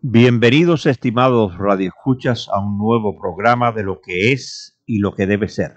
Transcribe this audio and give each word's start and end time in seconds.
Bienvenidos, 0.00 0.86
estimados 0.86 1.58
radioescuchas, 1.58 2.48
a 2.52 2.60
un 2.60 2.78
nuevo 2.78 3.18
programa 3.18 3.72
de 3.72 3.82
lo 3.82 4.00
que 4.00 4.30
es 4.30 4.78
y 4.86 5.00
lo 5.00 5.12
que 5.12 5.26
debe 5.26 5.48
ser. 5.48 5.72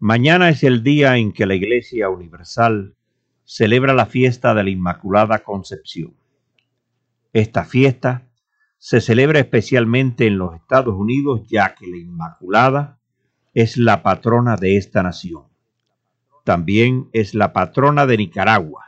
Mañana 0.00 0.48
es 0.48 0.64
el 0.64 0.82
día 0.82 1.16
en 1.16 1.32
que 1.32 1.46
la 1.46 1.54
Iglesia 1.54 2.10
Universal 2.10 2.96
celebra 3.44 3.94
la 3.94 4.06
fiesta 4.06 4.54
de 4.54 4.64
la 4.64 4.70
Inmaculada 4.70 5.38
Concepción. 5.44 6.16
Esta 7.32 7.64
fiesta 7.64 8.28
se 8.78 9.00
celebra 9.00 9.38
especialmente 9.38 10.26
en 10.26 10.38
los 10.38 10.56
Estados 10.56 10.96
Unidos 10.96 11.42
ya 11.48 11.76
que 11.76 11.86
la 11.86 11.98
Inmaculada 11.98 12.98
es 13.54 13.76
la 13.76 14.02
patrona 14.02 14.56
de 14.56 14.78
esta 14.78 15.04
nación. 15.04 15.44
También 16.42 17.08
es 17.12 17.34
la 17.34 17.52
patrona 17.52 18.04
de 18.04 18.16
Nicaragua 18.16 18.85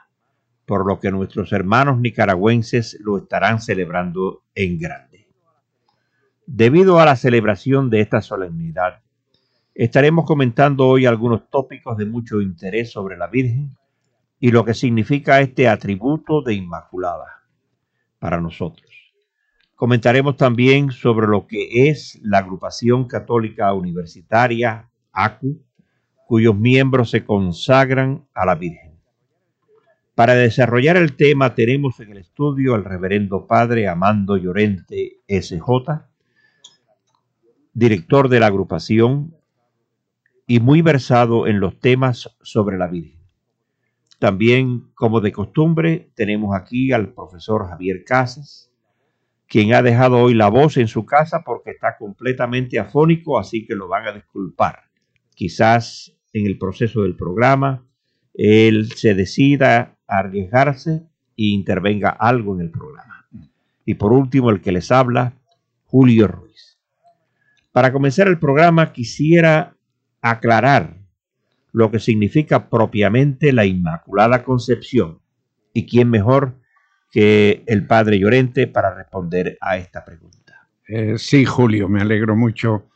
por 0.69 0.87
lo 0.87 1.01
que 1.01 1.11
nuestros 1.11 1.51
hermanos 1.55 1.99
nicaragüenses 1.99 2.99
lo 3.01 3.17
estarán 3.17 3.63
celebrando 3.63 4.43
en 4.55 4.79
grande. 4.79 5.27
Debido 6.47 7.01
a 7.01 7.07
la 7.07 7.17
celebración 7.17 7.89
de 7.89 8.03
esta 8.03 8.21
solemnidad, 8.21 9.01
estaremos 9.75 10.27
comentando 10.27 10.87
hoy 10.87 11.07
algunos 11.07 11.49
tópicos 11.49 11.97
de 11.97 12.05
mucho 12.05 12.43
interés 12.43 12.93
sobre 12.93 13.17
la 13.17 13.29
Virgen 13.29 13.79
y 14.39 14.51
lo 14.51 14.63
que 14.63 14.75
significa 14.75 15.41
este 15.41 15.69
atributo 15.69 16.43
de 16.43 16.53
Inmaculada 16.53 17.45
para 18.19 18.39
nosotros. 18.39 18.91
Comentaremos 19.75 20.37
también 20.37 20.91
sobre 20.91 21.29
lo 21.29 21.47
que 21.47 21.89
es 21.89 22.21
la 22.23 22.39
agrupación 22.39 23.07
católica 23.07 23.73
universitaria 23.73 24.91
ACU, 25.13 25.65
cuyos 26.27 26.55
miembros 26.55 27.09
se 27.09 27.25
consagran 27.25 28.29
a 28.35 28.45
la 28.45 28.55
Virgen. 28.55 28.88
Para 30.19 30.35
desarrollar 30.35 30.97
el 30.97 31.15
tema 31.15 31.55
tenemos 31.55 32.01
en 32.01 32.11
el 32.11 32.19
estudio 32.19 32.75
al 32.75 32.85
reverendo 32.85 33.47
padre 33.47 33.87
Amando 33.87 34.37
Llorente 34.37 35.21
SJ, 35.29 35.63
director 37.73 38.29
de 38.29 38.41
la 38.41 38.49
agrupación 38.49 39.37
y 40.45 40.59
muy 40.59 40.83
versado 40.83 41.47
en 41.47 41.61
los 41.61 41.79
temas 41.79 42.37
sobre 42.43 42.79
la 42.79 42.89
Virgen. 42.89 43.21
También, 44.19 44.91
como 44.97 45.21
de 45.21 45.31
costumbre, 45.31 46.11
tenemos 46.17 46.57
aquí 46.57 46.91
al 46.91 47.15
profesor 47.15 47.69
Javier 47.69 48.03
Casas, 48.05 48.73
quien 49.47 49.73
ha 49.73 49.83
dejado 49.83 50.19
hoy 50.19 50.35
la 50.35 50.49
voz 50.49 50.79
en 50.79 50.89
su 50.89 51.07
casa 51.07 51.45
porque 51.45 51.71
está 51.71 51.97
completamente 51.97 52.81
afónico, 52.81 53.39
así 53.39 53.65
que 53.65 53.77
lo 53.77 53.87
van 53.87 54.09
a 54.09 54.13
disculpar. 54.15 54.81
Quizás 55.37 56.13
en 56.33 56.45
el 56.45 56.59
proceso 56.59 57.05
del 57.05 57.15
programa 57.15 57.87
él 58.35 58.91
se 58.97 59.15
decida 59.15 59.98
arriesgarse 60.09 61.07
e 61.37 61.45
intervenga 61.45 62.11
algo 62.11 62.55
en 62.55 62.63
el 62.63 62.71
programa. 62.71 63.27
Y 63.85 63.95
por 63.95 64.13
último, 64.13 64.51
el 64.51 64.61
que 64.61 64.73
les 64.73 64.91
habla, 64.91 65.35
Julio 65.85 66.27
Ruiz. 66.27 66.79
Para 67.73 67.93
comenzar 67.93 68.27
el 68.27 68.39
programa 68.39 68.93
quisiera 68.93 69.77
aclarar 70.21 70.97
lo 71.73 71.91
que 71.91 72.01
significa 72.01 72.69
propiamente 72.69 73.53
la 73.53 73.67
Inmaculada 73.67 74.43
Concepción 74.43 75.21
y 75.73 75.87
quién 75.87 76.11
mejor 76.11 76.59
que 77.11 77.63
el 77.67 77.87
Padre 77.87 78.19
Llorente 78.19 78.67
para 78.67 78.95
responder 78.95 79.57
a 79.61 79.77
esta 79.77 80.05
pregunta. 80.05 80.69
Eh, 80.87 81.19
sí, 81.19 81.45
Julio, 81.45 81.89
me 81.89 82.01
alegro 82.01 82.35
mucho. 82.35 82.89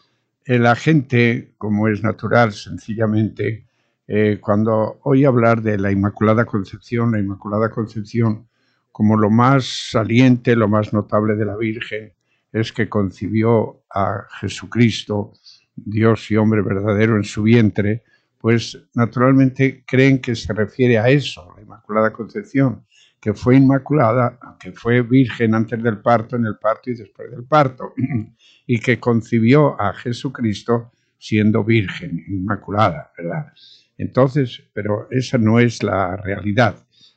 La 0.47 0.75
gente, 0.75 1.55
como 1.59 1.89
es 1.89 2.03
natural, 2.03 2.53
sencillamente 2.53 3.67
eh, 4.07 4.39
cuando 4.41 4.99
oí 5.05 5.25
hablar 5.25 5.63
de 5.63 5.79
la 5.79 5.91
Inmaculada 5.91 6.45
Concepción, 6.45 7.13
la 7.13 7.21
Inmaculada 7.21 7.71
Concepción 7.71 8.49
como 8.91 9.17
lo 9.17 9.31
más 9.31 9.91
saliente, 9.91 10.55
lo 10.55 10.69
más 10.69 10.93
notable 10.93 11.35
de 11.35 11.47
la 11.47 11.57
Virgen, 11.57 12.13
es 12.53 12.73
que 12.73 12.89
concibió 12.89 13.85
a 13.91 14.27
Jesucristo, 14.41 15.33
Dios 15.75 16.31
y 16.31 16.37
hombre 16.37 16.61
verdadero 16.61 17.17
en 17.17 17.25
su 17.25 17.43
vientre, 17.43 18.05
pues 18.39 18.79
naturalmente 18.95 19.85
creen 19.87 20.21
que 20.21 20.35
se 20.35 20.53
refiere 20.53 20.99
a 20.99 21.09
eso, 21.09 21.53
la 21.57 21.63
Inmaculada 21.63 22.13
Concepción, 22.13 22.85
que 23.19 23.33
fue 23.35 23.57
inmaculada, 23.57 24.39
que 24.59 24.73
fue 24.73 25.01
virgen 25.03 25.55
antes 25.55 25.81
del 25.81 26.03
parto, 26.03 26.35
en 26.37 26.45
el 26.45 26.59
parto 26.59 26.91
y 26.91 26.95
después 26.95 27.31
del 27.31 27.45
parto, 27.45 27.95
y 28.67 28.81
que 28.81 28.99
concibió 28.99 29.81
a 29.81 29.95
Jesucristo 29.95 30.91
siendo 31.19 31.63
virgen, 31.63 32.25
inmaculada, 32.29 33.13
¿verdad? 33.17 33.53
Entonces, 33.99 34.63
pero 34.73 35.09
esa 35.11 35.39
no 35.39 35.59
es 35.59 35.83
la 35.83 36.17
realidad. 36.17 36.77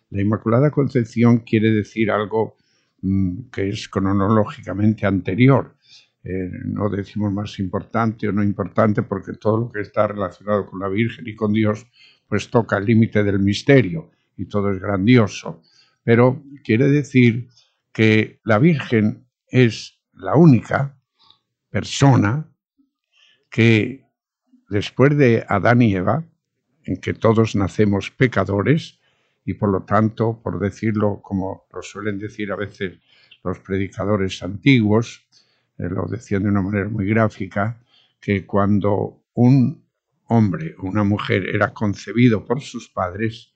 La 0.09 0.21
Inmaculada 0.21 0.71
Concepción 0.71 1.39
quiere 1.39 1.71
decir 1.71 2.11
algo 2.11 2.55
mm, 3.01 3.49
que 3.51 3.69
es 3.69 3.89
cronológicamente 3.89 5.05
anterior. 5.05 5.75
Eh, 6.23 6.49
no 6.65 6.89
decimos 6.89 7.31
más 7.31 7.59
importante 7.59 8.27
o 8.27 8.31
no 8.31 8.43
importante 8.43 9.03
porque 9.03 9.33
todo 9.33 9.59
lo 9.59 9.71
que 9.71 9.81
está 9.81 10.07
relacionado 10.07 10.65
con 10.65 10.79
la 10.79 10.87
Virgen 10.87 11.27
y 11.27 11.35
con 11.35 11.53
Dios 11.53 11.85
pues 12.27 12.49
toca 12.49 12.77
el 12.77 12.85
límite 12.85 13.23
del 13.23 13.39
misterio 13.39 14.11
y 14.37 14.45
todo 14.45 14.71
es 14.71 14.79
grandioso. 14.79 15.61
Pero 16.03 16.43
quiere 16.63 16.87
decir 16.87 17.47
que 17.91 18.39
la 18.43 18.59
Virgen 18.59 19.25
es 19.47 19.99
la 20.13 20.35
única 20.35 20.97
persona 21.69 22.47
que 23.49 24.05
después 24.69 25.17
de 25.17 25.45
Adán 25.47 25.81
y 25.81 25.95
Eva 25.95 26.25
en 26.85 26.97
que 26.97 27.13
todos 27.13 27.55
nacemos 27.55 28.11
pecadores 28.11 28.99
y 29.43 29.53
por 29.53 29.69
lo 29.69 29.83
tanto, 29.83 30.41
por 30.41 30.59
decirlo 30.59 31.21
como 31.21 31.67
lo 31.73 31.81
suelen 31.81 32.17
decir 32.17 32.51
a 32.51 32.55
veces 32.55 32.99
los 33.43 33.59
predicadores 33.59 34.41
antiguos, 34.41 35.27
eh, 35.77 35.87
lo 35.89 36.07
decían 36.07 36.43
de 36.43 36.49
una 36.49 36.61
manera 36.61 36.89
muy 36.89 37.05
gráfica, 37.05 37.79
que 38.19 38.45
cuando 38.45 39.23
un 39.33 39.85
hombre 40.27 40.75
o 40.79 40.87
una 40.87 41.03
mujer 41.03 41.47
era 41.47 41.73
concebido 41.73 42.43
por 42.45 42.61
sus 42.61 42.89
padres, 42.89 43.53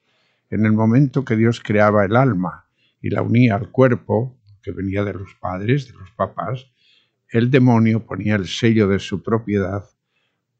en 0.52 0.66
el 0.66 0.74
momento 0.74 1.26
que 1.26 1.36
Dios 1.36 1.60
creaba 1.60 2.06
el 2.06 2.16
alma 2.16 2.66
y 3.02 3.10
la 3.10 3.22
unía 3.22 3.56
al 3.56 3.72
cuerpo, 3.72 4.40
que 4.62 4.72
venía 4.72 5.04
de 5.04 5.14
los 5.14 5.34
padres, 5.40 5.88
de 5.88 5.94
los 5.94 6.12
papás, 6.12 6.72
el 7.30 7.50
demonio 7.50 8.06
ponía 8.06 8.36
el 8.36 8.48
sello 8.48 8.88
de 8.88 9.00
su 9.00 9.24
propiedad 9.24 9.86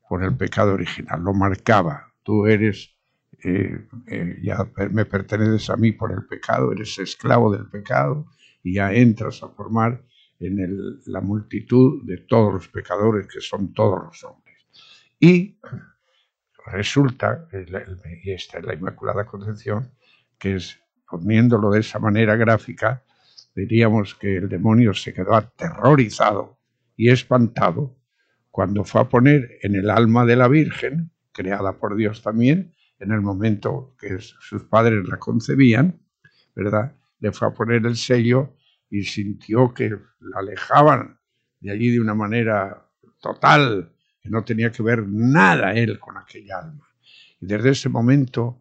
por 0.08 0.24
el 0.24 0.36
pecado 0.36 0.74
original, 0.74 1.22
lo 1.22 1.34
marcaba, 1.34 2.09
tú 2.24 2.46
eres, 2.46 2.96
eh, 3.44 3.88
eh, 4.08 4.38
ya 4.42 4.70
me 4.92 5.06
perteneces 5.06 5.70
a 5.70 5.78
mí 5.78 5.92
por 5.92 6.12
el 6.12 6.26
pecado, 6.26 6.72
eres 6.72 6.98
esclavo 7.00 7.52
del 7.52 7.68
pecado 7.68 8.28
y 8.64 8.76
ya 8.76 8.94
entras 8.94 9.42
a 9.44 9.50
formar 9.50 10.04
en 10.40 11.00
la 11.06 11.22
multitud 11.22 12.06
de 12.06 12.18
todos 12.18 12.54
los 12.54 12.68
pecadores 12.70 13.28
que 13.28 13.42
son 13.42 13.74
todos 13.74 14.06
los 14.06 14.24
hombres. 14.24 14.66
Y 15.20 15.60
resulta, 16.66 17.48
y 18.24 18.32
esta 18.32 18.60
es 18.60 18.66
la 18.66 18.74
Inmaculada 18.74 19.26
Concepción, 19.26 19.92
que 20.38 20.56
es 20.56 20.80
poniéndolo 21.10 21.72
de 21.72 21.82
esa 21.82 22.00
manera 22.00 22.36
gráfica, 22.36 23.04
diríamos 23.56 24.16
que 24.16 24.38
el 24.38 24.48
demonio 24.48 24.94
se 24.94 25.14
quedó 25.14 25.36
aterrorizado 25.36 26.60
y 26.96 27.10
espantado 27.10 27.98
cuando 28.52 28.84
fue 28.84 29.02
a 29.02 29.10
poner 29.10 29.60
en 29.62 29.76
el 29.76 29.90
alma 29.90 30.26
de 30.26 30.36
la 30.36 30.48
Virgen 30.48 31.12
creada 31.40 31.78
por 31.78 31.96
Dios 31.96 32.22
también, 32.22 32.74
en 33.00 33.14
el 33.14 33.22
momento 33.22 33.96
que 33.98 34.20
sus 34.20 34.64
padres 34.64 35.08
la 35.08 35.18
concebían, 35.18 35.98
¿verdad? 36.54 36.94
Le 37.22 37.32
fue 37.32 37.48
a 37.48 37.54
poner 37.54 37.86
el 37.86 37.96
sello 37.96 38.56
y 38.90 39.04
sintió 39.04 39.74
que 39.74 39.90
la 40.20 40.40
alejaban 40.40 41.18
de 41.62 41.72
allí 41.72 41.92
de 41.92 42.02
una 42.02 42.14
manera 42.14 42.86
total, 43.22 43.94
que 44.22 44.30
no 44.30 44.44
tenía 44.44 44.70
que 44.70 44.84
ver 44.84 45.08
nada 45.08 45.72
él 45.74 45.98
con 45.98 46.18
aquella 46.18 46.60
alma. 46.60 46.86
Y 47.40 47.46
desde 47.46 47.70
ese 47.70 47.88
momento 47.88 48.60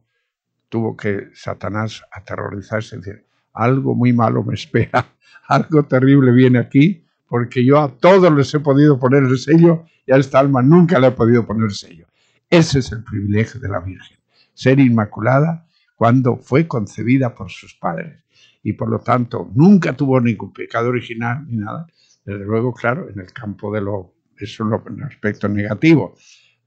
tuvo 0.69 0.97
que 0.97 1.31
Satanás 1.35 2.05
aterrorizarse 2.13 2.95
y 2.95 2.99
decir, 3.01 3.27
algo 3.55 3.97
muy 3.97 4.13
malo 4.13 4.45
me 4.45 4.55
espera, 4.55 5.05
algo 5.49 5.83
terrible 5.83 6.31
viene 6.31 6.61
aquí, 6.61 7.05
porque 7.27 7.65
yo 7.65 7.81
a 7.81 7.89
todos 7.89 8.33
les 8.33 8.55
he 8.55 8.61
podido 8.61 9.01
poner 9.01 9.25
el 9.25 9.37
sello 9.37 9.85
y 10.07 10.13
a 10.13 10.17
esta 10.17 10.39
alma 10.39 10.63
nunca 10.63 11.01
le 11.01 11.09
he 11.09 11.11
podido 11.11 11.45
poner 11.45 11.65
el 11.65 11.75
sello. 11.75 12.07
Ese 12.51 12.79
es 12.79 12.93
el 12.93 13.05
privilegio 13.05 13.61
de 13.61 13.69
la 13.69 13.81
Virgen, 13.81 14.17
ser 14.55 14.81
inmaculada 14.81 15.67
cuando 15.97 16.39
fue 16.39 16.67
concebida 16.67 17.35
por 17.35 17.51
sus 17.51 17.75
padres. 17.75 18.25
Y 18.63 18.73
por 18.73 18.89
lo 18.89 19.01
tanto, 19.01 19.51
nunca 19.55 19.95
tuvo 19.95 20.19
ningún 20.19 20.53
pecado 20.55 20.89
original 20.89 21.45
ni 21.47 21.59
nada. 21.59 21.87
Desde 22.25 22.45
luego, 22.45 22.73
claro, 22.73 23.09
en 23.11 23.21
el 23.21 23.33
campo 23.35 23.73
de 23.73 23.83
lo, 23.83 24.15
eso 24.39 24.65
es 24.65 24.91
un 24.91 25.03
aspecto 25.03 25.49
negativo. 25.49 26.15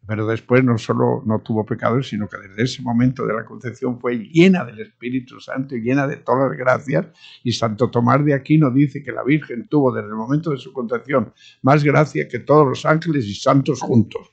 Pero 0.06 0.28
después 0.28 0.64
no 0.64 0.78
solo 0.78 1.24
no 1.26 1.40
tuvo 1.40 1.66
pecados, 1.66 2.10
sino 2.10 2.28
que 2.28 2.38
desde 2.38 2.64
ese 2.64 2.82
momento 2.84 3.26
de 3.26 3.34
la 3.34 3.46
concepción 3.46 4.00
fue 4.00 4.18
llena 4.18 4.64
del 4.66 4.82
Espíritu 4.82 5.40
Santo 5.40 5.76
y 5.76 5.82
llena 5.82 6.06
de 6.06 6.18
todas 6.18 6.50
las 6.50 6.58
gracias. 6.58 7.08
Y 7.44 7.54
Santo 7.54 7.90
Tomás 7.90 8.24
de 8.24 8.36
Aquino 8.36 8.70
dice 8.70 9.02
que 9.02 9.12
la 9.12 9.24
Virgen 9.24 9.68
tuvo 9.68 9.92
desde 9.92 10.10
el 10.10 10.16
momento 10.16 10.52
de 10.52 10.58
su 10.58 10.74
concepción 10.74 11.34
más 11.64 11.84
gracia 11.84 12.28
que 12.28 12.40
todos 12.40 12.68
los 12.68 12.86
ángeles 12.86 13.26
y 13.26 13.34
santos 13.34 13.82
juntos. 13.82 14.30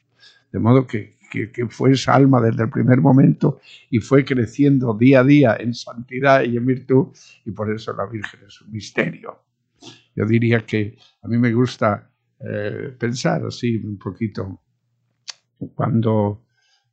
De 0.51 0.59
modo 0.59 0.87
que 0.87 1.18
que, 1.31 1.67
fue 1.69 1.93
esa 1.93 2.15
alma 2.15 2.41
desde 2.41 2.65
el 2.65 2.71
primer 2.71 3.01
momento 3.01 3.61
y 3.91 3.99
fue 3.99 4.25
creciendo 4.25 4.95
día 4.95 5.21
a 5.21 5.25
día 5.25 5.57
en 5.59 5.75
santidad 5.75 6.43
y 6.43 6.57
en 6.57 6.67
virtud, 6.67 7.09
y 7.45 7.51
por 7.51 7.73
eso 7.73 7.93
la 7.93 8.07
Virgen 8.07 8.41
es 8.47 8.61
un 8.63 8.73
misterio. 8.73 9.43
Yo 10.15 10.27
diría 10.27 10.65
que 10.67 10.97
a 11.23 11.29
mí 11.29 11.39
me 11.39 11.53
gusta 11.53 12.11
eh, 12.41 12.95
pensar 12.99 13.45
así 13.47 13.77
un 13.77 13.99
poquito 13.99 14.63
cuando 15.75 16.45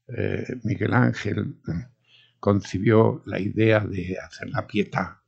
eh, 0.07 0.45
Miguel 0.63 0.93
Ángel 0.93 1.57
concibió 2.39 3.23
la 3.25 3.39
idea 3.39 3.79
de 3.79 4.17
hacer 4.19 4.49
la 4.49 4.67
pieta. 4.67 5.21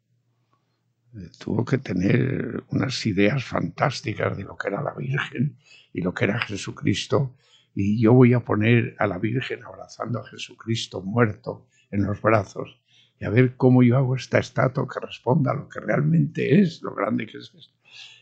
Eh, 1.15 1.30
tuvo 1.39 1.65
que 1.65 1.80
tener 1.80 2.63
unas 2.69 3.06
ideas 3.06 3.44
fantásticas 3.44 4.38
de 4.38 4.44
lo 4.44 4.56
que 4.56 4.68
era 4.68 4.81
la 4.81 4.94
Virgen 4.94 5.57
y 5.94 6.01
lo 6.01 6.13
que 6.13 6.25
era 6.25 6.39
Jesucristo. 6.39 7.36
Y 7.79 8.01
yo 8.01 8.12
voy 8.12 8.33
a 8.33 8.39
poner 8.39 8.95
a 8.97 9.06
la 9.06 9.19
Virgen 9.19 9.63
abrazando 9.63 10.19
a 10.19 10.27
Jesucristo 10.27 11.03
muerto 11.03 11.68
en 11.91 12.06
los 12.06 12.19
brazos 12.19 12.81
y 13.19 13.25
a 13.25 13.29
ver 13.29 13.56
cómo 13.56 13.83
yo 13.83 13.97
hago 13.97 14.15
esta 14.15 14.39
estatua 14.39 14.88
que 14.91 15.00
responda 15.00 15.51
a 15.51 15.53
lo 15.53 15.69
que 15.69 15.79
realmente 15.79 16.59
es, 16.59 16.81
lo 16.81 16.95
grande 16.95 17.27
que 17.27 17.38
es 17.38 17.53
esto. 17.56 17.75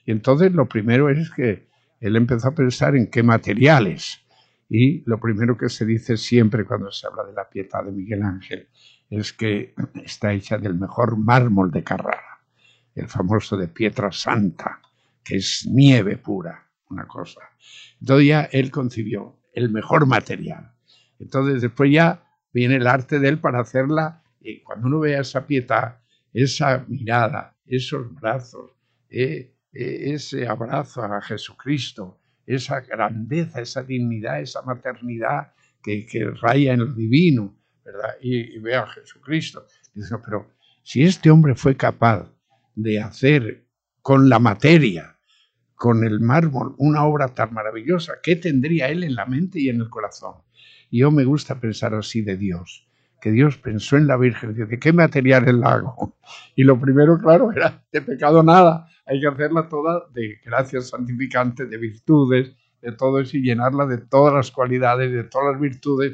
Y 0.06 0.12
entonces 0.12 0.52
lo 0.52 0.68
primero 0.68 1.10
es 1.10 1.31
que 1.31 1.69
él 2.02 2.18
empezó 2.18 2.50
a 2.50 2.54
pensar 2.54 2.98
en 2.98 3.10
qué 3.10 3.24
materiales. 3.24 4.25
Y 4.68 5.10
lo 5.10 5.22
primero 5.22 5.56
que 5.56 5.69
se 5.69 5.86
dice 5.86 6.18
siempre 6.18 6.66
cuando 6.66 6.92
se 6.92 7.08
habla 7.08 7.24
de 7.24 7.31
la 7.31 7.50
piedad 7.50 7.86
de 7.86 7.94
Miguel 7.94 8.24
Ángel 8.24 8.68
es 9.10 9.31
que 9.31 9.74
está 10.04 10.34
hecha 10.34 10.58
del 10.58 10.75
mejor 10.75 11.16
mármol 11.16 11.72
de 11.72 11.81
Carrara, 11.81 12.42
el 12.94 13.08
famoso 13.08 13.56
de 13.56 13.69
Pietra 13.69 14.12
Santa, 14.12 14.81
que 15.24 15.38
es 15.38 15.66
nieve 15.66 16.18
pura, 16.18 16.68
una 16.90 17.08
cosa. 17.08 17.40
Entonces 18.01 18.28
ya 18.28 18.50
él 18.51 18.69
concibió 18.69 19.40
el 19.56 19.72
mejor 19.72 20.06
material. 20.06 20.72
Entonces 21.19 21.62
después 21.62 21.92
ya 21.92 22.24
viene 22.54 22.75
el 22.75 22.88
arte 22.88 23.19
de 23.19 23.30
él 23.30 23.40
para 23.40 23.62
hacerla 23.62 24.22
y 24.42 24.62
cuando 24.62 24.88
uno 24.88 25.00
vea 25.00 25.22
esa 25.22 25.48
pieta, 25.48 26.02
esa 26.31 26.86
mirada, 26.88 27.56
esos 27.66 28.13
brazos, 28.13 28.72
eh, 29.10 29.56
eh, 29.74 30.13
ese 30.13 30.48
abrazo 30.48 31.04
a 31.04 31.22
Jesucristo, 31.22 32.19
esa 32.46 32.81
grandeza, 32.81 33.62
esa 33.62 33.81
dignidad, 33.81 34.42
esa 34.42 34.62
maternidad 34.62 35.54
que, 35.81 36.06
raya 36.42 36.74
en 36.74 36.80
lo 36.80 36.94
divino, 36.94 37.56
¿verdad? 37.84 38.16
Y, 38.22 38.58
vea 38.60 38.81
a 38.81 38.88
Jesucristo. 38.88 39.66
Dice, 39.94 40.16
pero 40.24 40.51
si 40.84 41.04
este 41.04 41.30
hombre 41.30 41.56
fue 41.56 41.75
capaz 41.75 42.31
de 42.75 43.00
hacer 43.00 43.66
con 44.01 44.30
la 44.30 44.40
materia, 44.40 45.15
con 45.75 46.04
el 46.04 46.19
mármol, 46.19 46.75
una 46.77 47.06
obra 47.06 47.27
tan 47.30 47.54
maravillosa, 47.54 48.13
¿qué 48.24 48.36
tendría 48.36 48.89
él 48.89 49.04
en 49.04 49.16
la 49.16 49.25
mente 49.25 49.60
y 49.60 49.69
en 49.69 49.81
el 49.81 49.89
corazón? 49.89 50.36
Y 50.89 51.00
yo 51.00 51.12
me 51.12 51.25
gusta 51.25 51.60
pensar 51.60 51.94
así 51.94 52.22
de 52.22 52.38
Dios 52.38 52.86
que 53.25 53.31
Dios 53.31 53.57
pensó 53.57 53.98
en 53.98 54.06
la 54.06 54.18
Virgen, 54.18 54.54
dice, 54.54 54.77
¿qué 54.77 54.94
material 54.94 55.48
el 55.48 55.62
lago? 55.62 56.16
Y 56.56 56.63
lo 56.63 56.80
primero, 56.80 57.18
claro, 57.18 57.51
era 57.51 57.83
de 57.92 58.01
pecado 58.04 58.44
nada, 58.44 58.88
hay 59.04 59.19
que 59.19 59.27
hacerla 59.27 59.68
toda 59.68 60.06
de 60.13 60.39
gracias 60.45 60.89
santificantes, 60.89 61.68
de 61.68 61.77
virtudes, 61.77 62.56
de 62.83 62.92
todo 62.92 63.19
eso 63.19 63.36
y 63.38 63.42
llenarla 63.42 63.88
de 63.88 63.98
todas 63.98 64.31
las 64.31 64.51
cualidades, 64.51 65.12
de 65.12 65.24
todas 65.24 65.54
las 65.54 65.60
virtudes. 65.60 66.13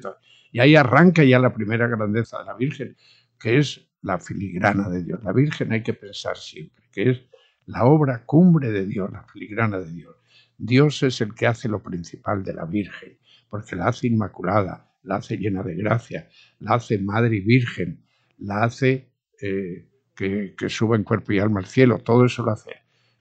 Y 0.53 0.61
ahí 0.61 0.77
arranca 0.77 1.21
ya 1.25 1.37
la 1.37 1.53
primera 1.53 1.85
grandeza 1.87 2.39
de 2.39 2.45
la 2.45 2.53
Virgen, 2.53 2.95
que 3.37 3.57
es 3.57 3.85
la 4.01 4.17
filigrana 4.17 4.87
de 4.87 5.03
Dios. 5.03 5.21
La 5.21 5.33
Virgen 5.33 5.73
hay 5.73 5.83
que 5.83 5.93
pensar 5.93 6.37
siempre, 6.37 6.85
que 6.93 7.09
es 7.09 7.21
la 7.65 7.85
obra 7.85 8.25
cumbre 8.25 8.71
de 8.71 8.85
Dios, 8.85 9.11
la 9.11 9.23
filigrana 9.23 9.79
de 9.79 9.91
Dios. 9.91 10.15
Dios 10.57 11.01
es 11.03 11.21
el 11.21 11.33
que 11.33 11.47
hace 11.47 11.67
lo 11.67 11.81
principal 11.81 12.43
de 12.43 12.53
la 12.53 12.65
Virgen, 12.65 13.17
porque 13.49 13.75
la 13.75 13.87
hace 13.87 14.07
inmaculada, 14.07 14.91
la 15.03 15.15
hace 15.15 15.37
llena 15.37 15.63
de 15.63 15.75
gracia, 15.75 16.29
la 16.59 16.75
hace 16.75 16.99
madre 16.99 17.37
y 17.37 17.41
virgen, 17.41 18.05
la 18.37 18.63
hace 18.63 19.11
eh, 19.41 19.87
que, 20.15 20.69
suba 20.69 20.95
en 20.95 21.03
cuerpo 21.03 21.33
y 21.33 21.39
alma 21.39 21.59
al 21.59 21.65
cielo, 21.65 21.99
todo 21.99 22.25
eso 22.25 22.43
lo 22.43 22.51
hace. 22.51 22.71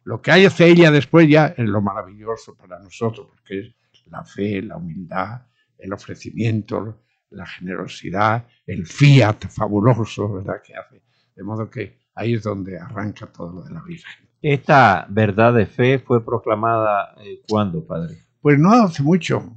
Lo 0.04 0.20
que 0.20 0.32
hace 0.32 0.66
ella 0.66 0.90
después 0.90 1.28
ya 1.28 1.46
es 1.56 1.68
lo 1.68 1.80
maravilloso 1.80 2.56
para 2.56 2.78
nosotros, 2.78 3.28
porque 3.28 3.60
es 3.60 4.06
la 4.06 4.24
fe, 4.24 4.62
la 4.62 4.76
humildad, 4.76 5.42
el 5.78 5.92
ofrecimiento, 5.92 7.02
la 7.30 7.46
generosidad, 7.46 8.46
el 8.66 8.86
fiat 8.86 9.48
fabuloso, 9.48 10.32
¿verdad? 10.34 10.60
Que 10.64 10.74
hace. 10.74 11.02
De 11.34 11.42
modo 11.42 11.70
que 11.70 12.00
ahí 12.14 12.34
es 12.34 12.42
donde 12.42 12.78
arranca 12.78 13.26
todo 13.26 13.52
lo 13.52 13.62
de 13.62 13.72
la 13.72 13.82
Virgen. 13.82 14.29
Esta 14.42 15.06
verdad 15.10 15.54
de 15.54 15.66
fe 15.66 15.98
fue 15.98 16.24
proclamada 16.24 17.14
eh, 17.22 17.42
cuándo, 17.48 17.86
Padre? 17.86 18.16
Pues 18.40 18.58
no 18.58 18.72
hace 18.72 19.02
mucho. 19.02 19.56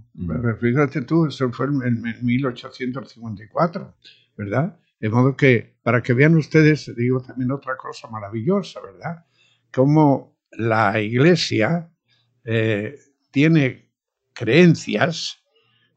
Fíjate 0.59 1.01
tú, 1.03 1.25
eso 1.25 1.51
fue 1.51 1.67
en, 1.67 2.01
1854, 2.21 3.95
¿verdad? 4.37 4.77
De 4.99 5.09
modo 5.09 5.35
que, 5.35 5.77
para 5.81 6.03
que 6.03 6.13
vean 6.13 6.35
ustedes, 6.35 6.93
digo 6.95 7.21
también 7.21 7.51
otra 7.51 7.77
cosa 7.77 8.07
maravillosa, 8.09 8.81
¿verdad? 8.81 9.25
Como 9.71 10.37
la 10.51 10.99
iglesia 10.99 11.89
eh, 12.43 12.97
tiene 13.31 13.89
creencias 14.33 15.39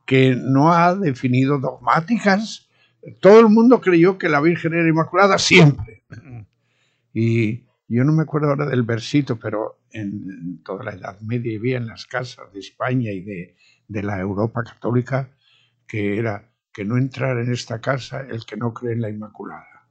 que 0.07 0.37
no 0.37 0.73
ha 0.73 0.95
definido 0.95 1.59
dogmáticas. 1.59 2.69
Todo 3.21 3.41
el 3.41 3.49
mundo 3.49 3.81
creyó 3.81 4.17
que 4.17 4.29
la 4.29 4.41
Virgen 4.41 4.75
era 4.75 4.89
inmaculada 4.89 5.39
siempre. 5.39 6.05
Y 7.13 7.66
yo 7.89 8.05
no 8.05 8.13
me 8.13 8.23
acuerdo 8.23 8.49
ahora 8.49 8.67
del 8.67 8.83
versito, 8.83 9.39
pero 9.39 9.79
en 9.93 10.63
toda 10.65 10.85
la 10.85 10.95
Edad 10.95 11.21
Media 11.21 11.57
había 11.57 11.77
en 11.77 11.87
las 11.87 12.07
casas 12.07 12.53
de 12.53 12.61
España 12.61 13.13
y 13.13 13.23
de, 13.23 13.55
la 13.89 14.19
Europa 14.19 14.65
católica 14.65 15.31
que 15.87 16.19
era 16.19 16.51
que 16.73 16.85
no 16.85 16.97
entrara 16.97 17.41
en 17.41 17.53
esta 17.53 17.81
casa 17.81 18.21
el 18.21 18.45
que 18.45 18.57
no 18.57 18.75
cree 18.75 18.95
en 18.95 19.03
la 19.03 19.09
Inmaculada. 19.09 19.89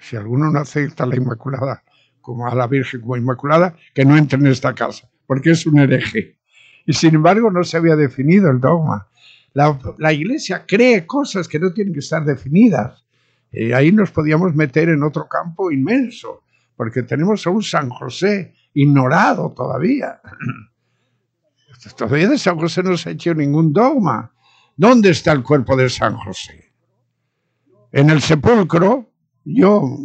Si 0.00 0.16
alguno 0.16 0.50
no 0.50 0.58
acepta 0.58 1.06
la 1.06 1.16
Inmaculada 1.16 1.82
como 2.20 2.48
a 2.48 2.54
la 2.54 2.66
Virgen 2.66 3.02
como 3.02 3.16
Inmaculada, 3.16 3.76
que 3.92 4.04
no 4.06 4.16
entre 4.16 4.38
en 4.38 4.46
esta 4.46 4.74
casa, 4.74 5.10
porque 5.26 5.50
es 5.50 5.66
un 5.66 5.78
hereje. 5.78 6.38
Y 6.86 6.94
sin 6.94 7.14
embargo 7.14 7.50
no 7.50 7.62
se 7.64 7.76
había 7.76 7.96
definido 7.96 8.50
el 8.50 8.60
dogma. 8.60 9.08
La, 9.52 10.12
Iglesia 10.12 10.64
cree 10.66 11.06
cosas 11.06 11.46
que 11.46 11.58
no 11.58 11.72
tienen 11.72 11.92
que 11.92 12.00
estar 12.00 12.24
definidas. 12.24 13.04
Y 13.52 13.72
ahí 13.72 13.92
nos 13.92 14.10
podíamos 14.10 14.54
meter 14.54 14.88
en 14.88 15.02
otro 15.02 15.28
campo 15.28 15.70
inmenso 15.70 16.43
porque 16.76 17.02
tenemos 17.02 17.46
a 17.46 17.50
un 17.50 17.62
San 17.62 17.88
José 17.90 18.54
ignorado 18.74 19.52
todavía. 19.52 20.20
Todavía 21.96 22.28
de 22.28 22.38
San 22.38 22.58
José 22.58 22.82
no 22.82 22.96
se 22.96 23.10
ha 23.10 23.12
hecho 23.12 23.34
ningún 23.34 23.70
dogma. 23.72 24.32
¿Dónde 24.74 25.10
está 25.10 25.32
el 25.32 25.42
cuerpo 25.42 25.76
de 25.76 25.90
San 25.90 26.16
José? 26.16 26.72
En 27.92 28.08
el 28.08 28.22
sepulcro, 28.22 29.12
yo, 29.44 29.98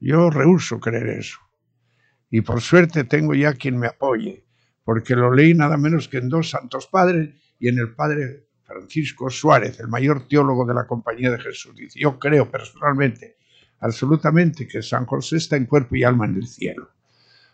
yo 0.00 0.30
rehuso 0.30 0.80
creer 0.80 1.10
eso. 1.10 1.38
Y 2.28 2.40
por 2.40 2.60
suerte 2.60 3.04
tengo 3.04 3.34
ya 3.34 3.54
quien 3.54 3.78
me 3.78 3.86
apoye, 3.86 4.44
porque 4.82 5.14
lo 5.14 5.32
leí 5.32 5.54
nada 5.54 5.76
menos 5.76 6.08
que 6.08 6.18
en 6.18 6.28
dos 6.28 6.50
santos 6.50 6.88
padres 6.88 7.30
y 7.60 7.68
en 7.68 7.78
el 7.78 7.94
padre 7.94 8.48
Francisco 8.64 9.30
Suárez, 9.30 9.78
el 9.78 9.88
mayor 9.88 10.26
teólogo 10.26 10.66
de 10.66 10.74
la 10.74 10.86
Compañía 10.86 11.30
de 11.30 11.38
Jesús. 11.38 11.74
Dice, 11.76 12.00
yo 12.00 12.18
creo 12.18 12.50
personalmente 12.50 13.36
absolutamente 13.84 14.66
que 14.66 14.82
San 14.82 15.04
José 15.04 15.36
está 15.36 15.56
en 15.56 15.66
cuerpo 15.66 15.94
y 15.94 16.04
alma 16.04 16.24
en 16.24 16.36
el 16.36 16.46
cielo. 16.46 16.88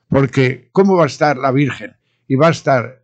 Porque 0.08 0.68
¿cómo 0.70 0.96
va 0.96 1.04
a 1.04 1.08
estar 1.08 1.36
la 1.36 1.50
Virgen? 1.50 1.96
Y 2.28 2.36
va 2.36 2.48
a 2.48 2.52
estar 2.52 3.02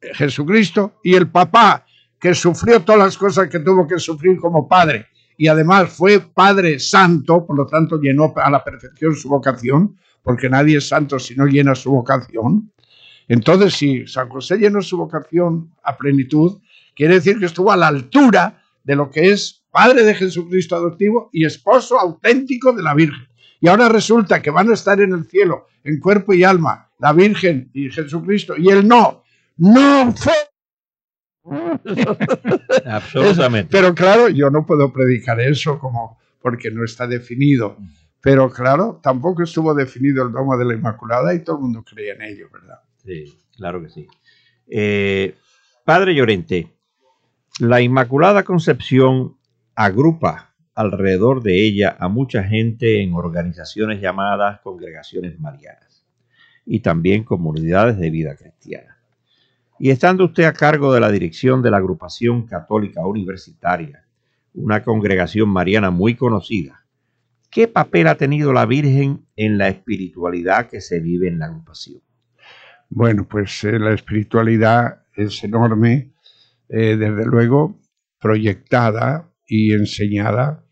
Jesucristo 0.00 0.98
y 1.04 1.14
el 1.14 1.30
papá 1.30 1.84
que 2.18 2.34
sufrió 2.34 2.80
todas 2.80 2.98
las 2.98 3.18
cosas 3.18 3.48
que 3.48 3.60
tuvo 3.60 3.86
que 3.86 3.98
sufrir 3.98 4.38
como 4.38 4.66
padre 4.66 5.06
y 5.36 5.48
además 5.48 5.92
fue 5.92 6.20
Padre 6.20 6.78
Santo, 6.78 7.46
por 7.46 7.58
lo 7.58 7.66
tanto 7.66 8.00
llenó 8.00 8.32
a 8.36 8.50
la 8.50 8.64
perfección 8.64 9.14
su 9.14 9.28
vocación, 9.28 9.98
porque 10.22 10.48
nadie 10.48 10.78
es 10.78 10.88
santo 10.88 11.18
si 11.18 11.36
no 11.36 11.44
llena 11.46 11.74
su 11.74 11.90
vocación. 11.90 12.72
Entonces, 13.28 13.74
si 13.74 14.06
San 14.06 14.30
José 14.30 14.56
llenó 14.56 14.80
su 14.80 14.96
vocación 14.96 15.74
a 15.82 15.94
plenitud, 15.98 16.58
quiere 16.94 17.14
decir 17.14 17.38
que 17.38 17.44
estuvo 17.44 17.70
a 17.70 17.76
la 17.76 17.88
altura 17.88 18.62
de 18.82 18.96
lo 18.96 19.10
que 19.10 19.32
es 19.32 19.65
padre 19.76 20.04
de 20.04 20.14
Jesucristo 20.14 20.74
adoptivo 20.74 21.28
y 21.34 21.44
esposo 21.44 22.00
auténtico 22.00 22.72
de 22.72 22.82
la 22.82 22.94
Virgen. 22.94 23.28
Y 23.60 23.68
ahora 23.68 23.90
resulta 23.90 24.40
que 24.40 24.50
van 24.50 24.70
a 24.70 24.72
estar 24.72 24.98
en 25.02 25.12
el 25.12 25.26
cielo, 25.26 25.66
en 25.84 26.00
cuerpo 26.00 26.32
y 26.32 26.44
alma, 26.44 26.90
la 26.98 27.12
Virgen 27.12 27.70
y 27.74 27.90
Jesucristo, 27.90 28.54
y 28.56 28.70
él 28.70 28.88
no. 28.88 29.22
No 29.58 30.14
fue. 30.16 30.32
Absolutamente. 32.86 33.68
Pero 33.70 33.94
claro, 33.94 34.30
yo 34.30 34.48
no 34.48 34.64
puedo 34.64 34.90
predicar 34.90 35.38
eso 35.42 35.78
como 35.78 36.18
porque 36.40 36.70
no 36.70 36.82
está 36.82 37.06
definido. 37.06 37.76
Pero 38.22 38.50
claro, 38.50 38.98
tampoco 39.02 39.42
estuvo 39.42 39.74
definido 39.74 40.24
el 40.24 40.32
dogma 40.32 40.56
de 40.56 40.64
la 40.64 40.72
Inmaculada 40.72 41.34
y 41.34 41.44
todo 41.44 41.56
el 41.56 41.62
mundo 41.62 41.84
creía 41.84 42.14
en 42.14 42.22
ello, 42.22 42.48
¿verdad? 42.50 42.80
Sí, 43.04 43.36
claro 43.54 43.82
que 43.82 43.90
sí. 43.90 44.06
Eh, 44.68 45.34
padre 45.84 46.14
Llorente, 46.14 46.72
la 47.60 47.82
Inmaculada 47.82 48.42
Concepción 48.42 49.36
agrupa 49.76 50.54
alrededor 50.74 51.42
de 51.42 51.64
ella 51.64 51.96
a 52.00 52.08
mucha 52.08 52.42
gente 52.42 53.00
en 53.00 53.14
organizaciones 53.14 54.00
llamadas 54.00 54.60
congregaciones 54.60 55.38
marianas 55.38 56.04
y 56.64 56.80
también 56.80 57.22
comunidades 57.22 57.96
de 57.98 58.10
vida 58.10 58.34
cristiana. 58.34 58.98
Y 59.78 59.90
estando 59.90 60.24
usted 60.24 60.44
a 60.44 60.52
cargo 60.52 60.92
de 60.92 61.00
la 61.00 61.12
dirección 61.12 61.62
de 61.62 61.70
la 61.70 61.76
agrupación 61.76 62.46
católica 62.46 63.06
universitaria, 63.06 64.04
una 64.54 64.82
congregación 64.82 65.48
mariana 65.48 65.90
muy 65.90 66.16
conocida, 66.16 66.86
¿Qué 67.56 67.68
papel 67.68 68.06
ha 68.08 68.16
tenido 68.16 68.52
la 68.52 68.66
Virgen 68.66 69.24
en 69.34 69.56
la 69.56 69.68
espiritualidad 69.68 70.68
que 70.68 70.82
se 70.82 71.00
vive 71.00 71.28
en 71.28 71.38
la 71.38 71.46
agrupación? 71.46 72.02
Bueno, 72.90 73.26
pues 73.26 73.64
eh, 73.64 73.78
la 73.78 73.94
espiritualidad 73.94 75.04
es 75.14 75.42
enorme, 75.42 76.12
eh, 76.68 76.96
desde 76.96 77.24
luego 77.24 77.80
proyectada 78.20 79.30
y 79.46 79.72
enseñada 79.72 80.64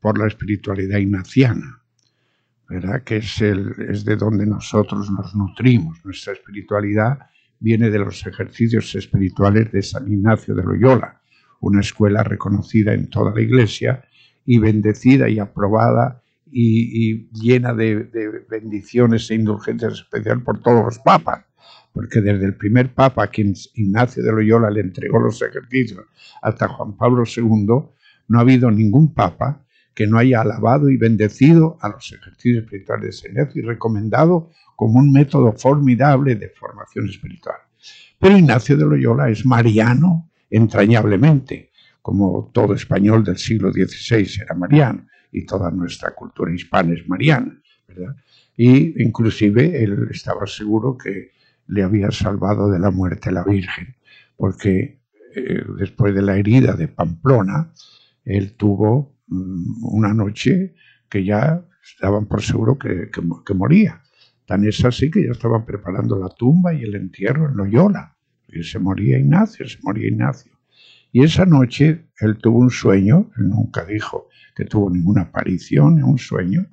por 0.00 0.18
la 0.18 0.26
espiritualidad 0.26 0.98
ignaciana, 0.98 1.82
¿verdad? 2.68 3.02
que 3.02 3.16
es, 3.18 3.40
el, 3.40 3.74
es 3.88 4.04
de 4.04 4.16
donde 4.16 4.46
nosotros 4.46 5.10
nos 5.10 5.34
nutrimos. 5.34 6.04
Nuestra 6.04 6.32
espiritualidad 6.32 7.18
viene 7.58 7.90
de 7.90 7.98
los 7.98 8.26
ejercicios 8.26 8.94
espirituales 8.94 9.72
de 9.72 9.82
San 9.82 10.10
Ignacio 10.12 10.54
de 10.54 10.62
Loyola, 10.62 11.22
una 11.60 11.80
escuela 11.80 12.22
reconocida 12.22 12.92
en 12.92 13.08
toda 13.08 13.32
la 13.34 13.40
iglesia 13.40 14.04
y 14.44 14.58
bendecida 14.58 15.28
y 15.28 15.38
aprobada 15.38 16.22
y, 16.56 17.28
llena 17.32 17.74
de, 17.74 17.94
bendiciones 18.48 19.30
e 19.30 19.34
indulgencias 19.34 19.94
especiales 19.94 20.44
por 20.44 20.60
todos 20.60 20.84
los 20.84 20.98
papas, 20.98 21.44
porque 21.92 22.20
desde 22.20 22.44
el 22.44 22.56
primer 22.56 22.94
papa, 22.94 23.26
quien 23.28 23.54
Ignacio 23.74 24.22
de 24.22 24.32
Loyola 24.32 24.70
le 24.70 24.80
entregó 24.80 25.18
los 25.18 25.40
ejercicios, 25.42 26.04
hasta 26.42 26.68
Juan 26.68 26.96
Pablo 26.96 27.24
II, 27.24 27.66
no 28.28 28.38
ha 28.38 28.42
habido 28.42 28.70
ningún 28.70 29.12
papa 29.12 29.64
que 29.94 30.06
no 30.06 30.18
haya 30.18 30.40
alabado 30.40 30.90
y 30.90 30.96
bendecido 30.96 31.78
a 31.80 31.88
los 31.88 32.12
ejercicios 32.12 32.64
espirituales 32.64 33.06
de 33.06 33.12
San 33.12 33.30
Ignacio 33.30 33.62
y 33.62 33.64
recomendado 33.64 34.50
como 34.76 34.98
un 34.98 35.12
método 35.12 35.52
formidable 35.52 36.34
de 36.34 36.48
formación 36.48 37.08
espiritual. 37.08 37.56
Pero 38.18 38.36
Ignacio 38.36 38.76
de 38.76 38.86
Loyola 38.86 39.28
es 39.28 39.46
mariano 39.46 40.30
entrañablemente, 40.50 41.70
como 42.02 42.50
todo 42.52 42.74
español 42.74 43.24
del 43.24 43.38
siglo 43.38 43.72
XVI 43.72 44.42
era 44.42 44.54
mariano 44.54 45.06
y 45.30 45.44
toda 45.44 45.70
nuestra 45.70 46.12
cultura 46.14 46.52
hispana 46.52 46.94
es 46.94 47.08
mariana, 47.08 47.60
¿verdad? 47.88 48.16
Y 48.56 49.02
inclusive 49.02 49.82
él 49.82 50.08
estaba 50.10 50.46
seguro 50.46 50.96
que 50.96 51.32
le 51.66 51.82
había 51.82 52.10
salvado 52.10 52.70
de 52.70 52.78
la 52.78 52.90
muerte 52.90 53.32
la 53.32 53.42
Virgen, 53.42 53.96
porque 54.36 55.00
eh, 55.34 55.64
después 55.78 56.14
de 56.14 56.22
la 56.22 56.36
herida 56.36 56.74
de 56.74 56.88
Pamplona, 56.88 57.72
él 58.24 58.54
tuvo 58.54 59.16
mm, 59.26 59.84
una 59.84 60.14
noche 60.14 60.74
que 61.08 61.24
ya 61.24 61.64
estaban 61.82 62.26
por 62.26 62.42
seguro 62.42 62.78
que, 62.78 63.10
que 63.10 63.54
moría. 63.54 64.02
Tan 64.46 64.66
es 64.66 64.84
así 64.84 65.10
que 65.10 65.24
ya 65.24 65.32
estaban 65.32 65.64
preparando 65.64 66.18
la 66.18 66.28
tumba 66.28 66.74
y 66.74 66.82
el 66.82 66.94
entierro 66.94 67.48
en 67.48 67.56
Loyola. 67.56 68.16
Y 68.48 68.62
se 68.62 68.78
moría 68.78 69.18
Ignacio, 69.18 69.66
se 69.66 69.78
moría 69.82 70.08
Ignacio. 70.08 70.52
Y 71.12 71.22
esa 71.22 71.46
noche 71.46 72.06
él 72.18 72.38
tuvo 72.38 72.58
un 72.58 72.70
sueño, 72.70 73.30
él 73.36 73.48
nunca 73.48 73.84
dijo 73.84 74.28
que 74.54 74.64
tuvo 74.64 74.90
ninguna 74.90 75.22
aparición, 75.22 76.02
un 76.02 76.18
sueño, 76.18 76.66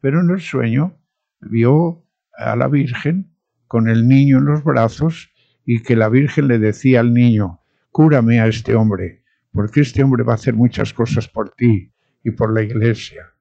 pero 0.00 0.20
en 0.20 0.30
el 0.30 0.40
sueño 0.40 0.98
vio 1.40 2.04
a 2.36 2.56
la 2.56 2.68
Virgen 2.68 3.32
con 3.66 3.88
el 3.88 4.08
niño 4.08 4.38
en 4.38 4.46
los 4.46 4.62
brazos 4.62 5.30
y 5.64 5.82
que 5.82 5.96
la 5.96 6.08
Virgen 6.08 6.48
le 6.48 6.58
decía 6.58 7.00
al 7.00 7.14
niño, 7.14 7.60
cúrame 7.90 8.40
a 8.40 8.46
este 8.46 8.74
hombre, 8.74 9.22
porque 9.56 9.80
este 9.80 10.04
hombre 10.04 10.22
va 10.22 10.32
a 10.32 10.34
hacer 10.34 10.52
muchas 10.52 10.92
cosas 10.92 11.28
por 11.28 11.48
ti 11.48 11.90
y 12.22 12.30
por 12.32 12.52
la 12.52 12.62
iglesia. 12.62 13.32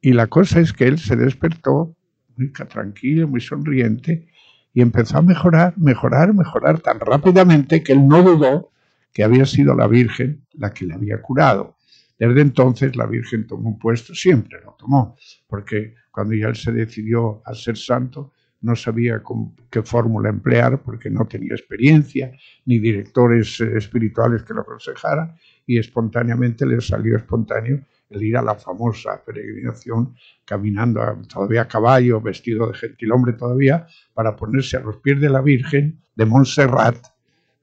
Y 0.00 0.12
la 0.12 0.26
cosa 0.26 0.58
es 0.58 0.72
que 0.72 0.88
él 0.88 0.98
se 0.98 1.14
despertó 1.14 1.94
muy 2.36 2.50
tranquilo, 2.50 3.28
muy 3.28 3.40
sonriente, 3.40 4.26
y 4.74 4.82
empezó 4.82 5.18
a 5.18 5.22
mejorar, 5.22 5.74
mejorar, 5.78 6.34
mejorar 6.34 6.80
tan 6.80 6.98
rápidamente 6.98 7.84
que 7.84 7.92
él 7.92 8.08
no 8.08 8.24
dudó 8.24 8.72
que 9.14 9.22
había 9.22 9.46
sido 9.46 9.76
la 9.76 9.86
Virgen 9.86 10.44
la 10.52 10.74
que 10.74 10.84
le 10.84 10.94
había 10.94 11.22
curado. 11.22 11.76
Desde 12.18 12.40
entonces 12.40 12.96
la 12.96 13.06
Virgen 13.06 13.46
tomó 13.46 13.68
un 13.68 13.78
puesto, 13.78 14.16
siempre 14.16 14.60
lo 14.64 14.72
tomó, 14.72 15.16
porque 15.46 15.94
cuando 16.10 16.34
ya 16.34 16.48
él 16.48 16.56
se 16.56 16.72
decidió 16.72 17.40
a 17.46 17.54
ser 17.54 17.76
santo, 17.76 18.32
no 18.66 18.74
sabía 18.74 19.22
qué 19.70 19.82
fórmula 19.82 20.28
emplear 20.28 20.82
porque 20.82 21.08
no 21.08 21.24
tenía 21.24 21.54
experiencia 21.54 22.32
ni 22.64 22.80
directores 22.80 23.60
eh, 23.60 23.78
espirituales 23.78 24.42
que 24.42 24.54
lo 24.54 24.62
aconsejaran 24.62 25.36
y 25.64 25.78
espontáneamente 25.78 26.66
le 26.66 26.80
salió 26.80 27.16
espontáneo 27.16 27.80
el 28.10 28.22
ir 28.22 28.36
a 28.36 28.42
la 28.42 28.56
famosa 28.56 29.22
peregrinación 29.24 30.16
caminando 30.44 31.00
todavía 31.32 31.62
a 31.62 31.68
caballo, 31.68 32.20
vestido 32.20 32.68
de 32.68 32.74
gentilhombre 32.74 33.34
todavía, 33.34 33.86
para 34.14 34.34
ponerse 34.34 34.76
a 34.76 34.80
los 34.80 34.96
pies 34.96 35.20
de 35.20 35.28
la 35.28 35.40
Virgen 35.40 36.02
de 36.14 36.26
Montserrat, 36.26 36.98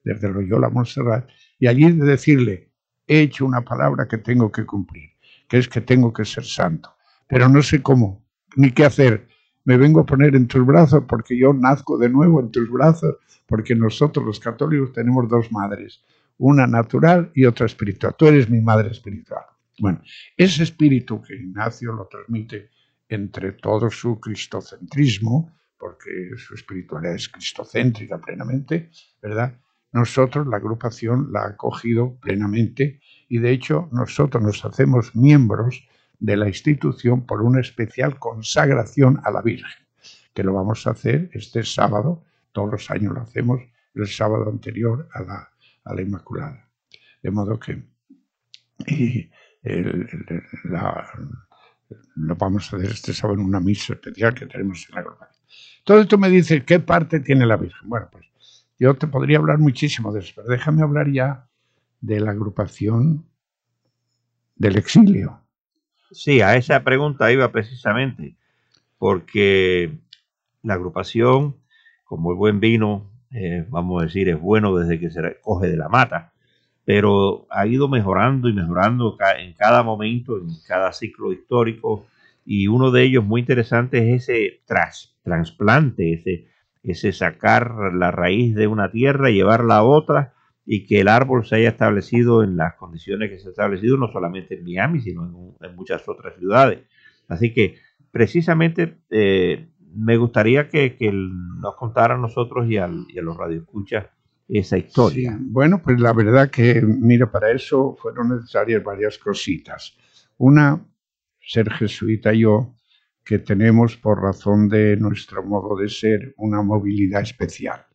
desde 0.03 0.29
Loyola 0.29 0.67
a 0.67 0.69
Montserrat, 0.69 1.29
y 1.59 1.67
allí 1.67 1.91
decirle, 1.91 2.71
he 3.07 3.21
hecho 3.21 3.45
una 3.45 3.61
palabra 3.61 4.07
que 4.07 4.17
tengo 4.17 4.51
que 4.51 4.65
cumplir, 4.65 5.11
que 5.47 5.57
es 5.57 5.67
que 5.67 5.81
tengo 5.81 6.11
que 6.11 6.25
ser 6.25 6.45
santo, 6.45 6.93
pero 7.27 7.47
no 7.47 7.61
sé 7.61 7.81
cómo, 7.81 8.25
ni 8.55 8.71
qué 8.71 8.85
hacer. 8.85 9.27
Me 9.65 9.77
vengo 9.77 10.01
a 10.01 10.05
poner 10.05 10.35
en 10.35 10.47
tus 10.47 10.65
brazos 10.65 11.03
porque 11.07 11.37
yo 11.37 11.53
nazco 11.53 11.97
de 11.97 12.09
nuevo 12.09 12.39
en 12.39 12.51
tus 12.51 12.69
brazos, 12.69 13.15
porque 13.45 13.75
nosotros 13.75 14.25
los 14.25 14.39
católicos 14.39 14.91
tenemos 14.91 15.29
dos 15.29 15.51
madres, 15.51 16.03
una 16.37 16.67
natural 16.67 17.31
y 17.33 17.45
otra 17.45 17.65
espiritual. 17.65 18.15
Tú 18.17 18.27
eres 18.27 18.49
mi 18.49 18.61
madre 18.61 18.91
espiritual. 18.91 19.45
Bueno, 19.79 20.01
ese 20.37 20.63
espíritu 20.63 21.21
que 21.21 21.35
Ignacio 21.35 21.93
lo 21.93 22.07
transmite 22.07 22.69
entre 23.07 23.53
todo 23.53 23.89
su 23.89 24.19
cristocentrismo, 24.19 25.51
porque 25.77 26.31
su 26.37 26.55
espiritualidad 26.55 27.15
es 27.15 27.29
cristocéntrica 27.29 28.19
plenamente, 28.19 28.89
¿verdad? 29.21 29.59
Nosotros, 29.91 30.47
la 30.47 30.57
agrupación, 30.57 31.31
la 31.31 31.41
ha 31.41 31.47
acogido 31.49 32.15
plenamente 32.19 32.99
y 33.29 33.37
de 33.37 33.51
hecho 33.51 33.89
nosotros 33.91 34.43
nos 34.43 34.65
hacemos 34.65 35.15
miembros 35.15 35.87
de 36.23 36.37
la 36.37 36.47
institución 36.47 37.25
por 37.25 37.41
una 37.41 37.59
especial 37.59 38.17
consagración 38.17 39.19
a 39.25 39.31
la 39.31 39.41
Virgen, 39.41 39.85
que 40.33 40.41
lo 40.41 40.53
vamos 40.53 40.87
a 40.87 40.91
hacer 40.91 41.29
este 41.33 41.63
sábado, 41.63 42.23
todos 42.53 42.71
los 42.71 42.89
años 42.91 43.13
lo 43.13 43.21
hacemos, 43.21 43.59
el 43.93 44.07
sábado 44.07 44.49
anterior 44.49 45.09
a 45.13 45.21
la, 45.21 45.49
a 45.83 45.93
la 45.93 46.01
Inmaculada. 46.01 46.69
De 47.21 47.29
modo 47.29 47.59
que 47.59 47.83
lo 52.15 52.35
vamos 52.37 52.71
a 52.71 52.77
hacer 52.77 52.89
este 52.89 53.13
sábado 53.13 53.41
en 53.41 53.45
una 53.45 53.59
misa 53.59 53.91
especial 53.91 54.33
que 54.33 54.45
tenemos 54.45 54.87
en 54.87 54.95
la 54.95 55.01
agrupación. 55.01 55.43
Todo 55.83 55.99
esto 55.99 56.17
me 56.17 56.29
dice, 56.29 56.63
¿qué 56.63 56.79
parte 56.79 57.19
tiene 57.19 57.45
la 57.45 57.57
Virgen? 57.57 57.89
Bueno, 57.89 58.07
pues 58.09 58.25
yo 58.79 58.95
te 58.95 59.07
podría 59.07 59.39
hablar 59.39 59.57
muchísimo 59.57 60.13
de 60.13 60.21
eso, 60.21 60.31
pero 60.37 60.47
déjame 60.47 60.83
hablar 60.83 61.11
ya 61.11 61.49
de 61.99 62.21
la 62.21 62.31
agrupación 62.31 63.25
del 64.55 64.77
exilio. 64.77 65.42
Sí, 66.13 66.41
a 66.41 66.55
esa 66.55 66.83
pregunta 66.83 67.31
iba 67.31 67.51
precisamente, 67.51 68.35
porque 68.97 69.97
la 70.61 70.75
agrupación, 70.75 71.57
como 72.05 72.31
el 72.31 72.37
buen 72.37 72.59
vino, 72.59 73.11
eh, 73.31 73.65
vamos 73.69 74.01
a 74.01 74.05
decir, 74.05 74.29
es 74.29 74.39
bueno 74.39 74.75
desde 74.75 74.99
que 74.99 75.09
se 75.09 75.21
recoge 75.21 75.67
de 75.67 75.77
la 75.77 75.89
mata 75.89 76.33
pero 76.85 77.47
ha 77.49 77.65
ido 77.65 77.87
mejorando 77.87 78.49
y 78.49 78.53
mejorando 78.53 79.17
en 79.37 79.53
cada 79.53 79.83
momento, 79.83 80.37
en 80.37 80.49
cada 80.67 80.91
ciclo 80.91 81.31
histórico, 81.31 82.05
y 82.45 82.67
uno 82.67 82.91
de 82.91 83.03
ellos 83.03 83.23
muy 83.23 83.41
interesante 83.41 84.13
es 84.13 84.23
ese 84.23 84.61
trasplante, 85.23 86.13
ese, 86.13 86.47
ese 86.83 87.13
sacar 87.13 87.93
la 87.93 88.11
raíz 88.11 88.53
de 88.53 88.67
una 88.67 88.91
tierra 88.91 89.29
y 89.29 89.35
llevarla 89.35 89.77
a 89.77 89.83
otra, 89.83 90.33
y 90.65 90.85
que 90.85 91.01
el 91.01 91.07
árbol 91.07 91.45
se 91.45 91.55
haya 91.57 91.69
establecido 91.69 92.43
en 92.43 92.55
las 92.57 92.75
condiciones 92.75 93.29
que 93.29 93.39
se 93.39 93.47
ha 93.47 93.51
establecido, 93.51 93.97
no 93.97 94.11
solamente 94.11 94.55
en 94.55 94.63
Miami, 94.63 95.01
sino 95.01 95.57
en, 95.61 95.75
muchas 95.75 96.07
otras 96.07 96.35
ciudades. 96.37 96.79
Así 97.27 97.53
que 97.53 97.75
precisamente 98.11 98.99
eh, 99.09 99.67
me 99.95 100.17
gustaría 100.17 100.69
que, 100.69 100.95
nos 101.11 101.75
contaran 101.75 102.21
nosotros 102.21 102.69
y, 102.69 102.77
al, 102.77 103.05
y 103.09 103.19
a 103.19 103.21
los 103.21 103.37
radioescuchas 103.37 104.07
esa 104.47 104.77
historia. 104.77 105.37
bueno, 105.39 105.81
pues 105.81 105.99
la 105.99 106.13
verdad 106.13 106.49
que, 106.49 106.81
mira, 106.81 107.31
para 107.31 107.51
eso 107.51 107.95
fueron 107.99 108.29
necesarias 108.29 108.83
varias 108.83 109.17
cositas. 109.17 109.95
Una, 110.37 110.85
ser 111.39 111.71
jesuita 111.71 112.33
yo, 112.33 112.75
que 113.23 113.39
tenemos 113.39 113.95
por 113.95 114.21
razón 114.21 114.67
de 114.67 114.97
nuestro 114.97 115.43
modo 115.43 115.77
de 115.77 115.87
ser 115.87 116.33
una 116.37 116.61
movilidad 116.61 117.21
especial, 117.21 117.85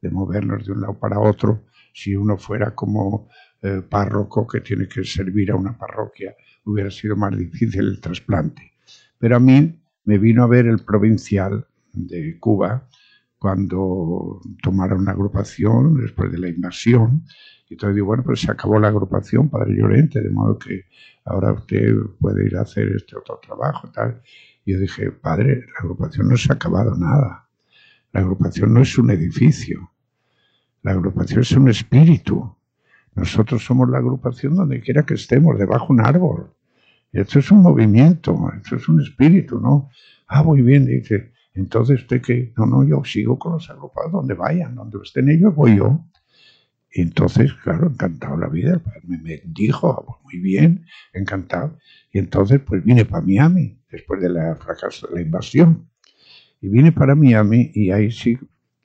de 0.00 0.10
movernos 0.10 0.64
de 0.64 0.72
un 0.72 0.80
lado 0.82 0.98
para 0.98 1.18
otro. 1.18 1.64
Si 1.92 2.14
uno 2.14 2.36
fuera 2.36 2.74
como 2.74 3.28
eh, 3.62 3.82
párroco 3.88 4.46
que 4.46 4.60
tiene 4.60 4.88
que 4.88 5.04
servir 5.04 5.50
a 5.50 5.56
una 5.56 5.76
parroquia, 5.76 6.34
hubiera 6.64 6.90
sido 6.90 7.16
más 7.16 7.36
difícil 7.36 7.86
el 7.86 8.00
trasplante. 8.00 8.72
Pero 9.18 9.36
a 9.36 9.40
mí 9.40 9.80
me 10.04 10.18
vino 10.18 10.44
a 10.44 10.46
ver 10.46 10.66
el 10.66 10.78
provincial 10.84 11.66
de 11.92 12.38
Cuba, 12.38 12.88
cuando 13.38 14.40
tomaron 14.62 15.04
la 15.04 15.12
agrupación 15.12 15.96
después 16.00 16.30
de 16.32 16.38
la 16.38 16.48
invasión. 16.48 17.24
Y 17.68 17.74
entonces 17.74 17.94
digo, 17.96 18.08
bueno, 18.08 18.24
pues 18.24 18.40
se 18.40 18.50
acabó 18.50 18.78
la 18.78 18.88
agrupación, 18.88 19.48
Padre 19.48 19.76
Llorente, 19.76 20.20
de 20.20 20.30
modo 20.30 20.58
que 20.58 20.86
ahora 21.24 21.52
usted 21.52 21.94
puede 22.18 22.46
ir 22.46 22.56
a 22.56 22.62
hacer 22.62 22.88
este 22.96 23.16
otro 23.16 23.38
trabajo. 23.40 23.90
Tal. 23.92 24.20
Y 24.64 24.72
yo 24.72 24.80
dije, 24.80 25.12
Padre, 25.12 25.66
la 25.66 25.80
agrupación 25.80 26.28
no 26.28 26.36
se 26.36 26.52
ha 26.52 26.56
acabado 26.56 26.96
nada. 26.96 27.48
La 28.12 28.20
agrupación 28.20 28.72
no 28.72 28.80
es 28.80 28.98
un 28.98 29.10
edificio. 29.10 29.92
La 30.82 30.92
agrupación 30.92 31.40
es 31.40 31.52
un 31.52 31.68
espíritu. 31.68 32.56
Nosotros 33.14 33.64
somos 33.64 33.88
la 33.90 33.98
agrupación 33.98 34.54
donde 34.54 34.80
quiera 34.80 35.04
que 35.04 35.14
estemos, 35.14 35.58
debajo 35.58 35.86
de 35.88 36.00
un 36.00 36.06
árbol, 36.06 36.54
Esto 37.12 37.38
es 37.38 37.50
un 37.50 37.62
movimiento, 37.62 38.36
esto 38.56 38.76
es 38.76 38.88
un 38.88 39.00
espíritu, 39.00 39.58
¿no? 39.58 39.90
Ah, 40.28 40.42
muy 40.42 40.60
bien, 40.62 40.86
dice. 40.86 41.32
Entonces, 41.54 42.02
¿usted 42.02 42.22
qué? 42.22 42.52
No, 42.56 42.66
no, 42.66 42.84
yo 42.84 43.02
sigo 43.04 43.38
con 43.38 43.54
los 43.54 43.68
agrupados, 43.70 44.12
donde 44.12 44.34
vayan, 44.34 44.74
donde 44.74 44.98
estén 45.02 45.28
ellos, 45.28 45.54
voy 45.54 45.78
yo. 45.78 46.04
Y 46.92 47.02
entonces, 47.02 47.52
claro, 47.54 47.88
encantado 47.88 48.36
la 48.36 48.48
vida, 48.48 48.80
me 49.04 49.18
bendijo, 49.18 49.90
ah, 49.90 50.04
pues 50.06 50.18
muy 50.22 50.38
bien, 50.38 50.86
encantado. 51.12 51.76
Y 52.12 52.18
entonces, 52.18 52.60
pues 52.60 52.84
vine 52.84 53.04
para 53.04 53.24
Miami, 53.24 53.82
después 53.90 54.20
del 54.20 54.36
fracaso 54.56 55.08
de 55.08 55.14
la 55.16 55.22
invasión. 55.22 55.88
Y 56.60 56.68
vine 56.68 56.92
para 56.92 57.14
Miami 57.14 57.70
y 57.74 57.90
ahí 57.90 58.10
sí 58.10 58.38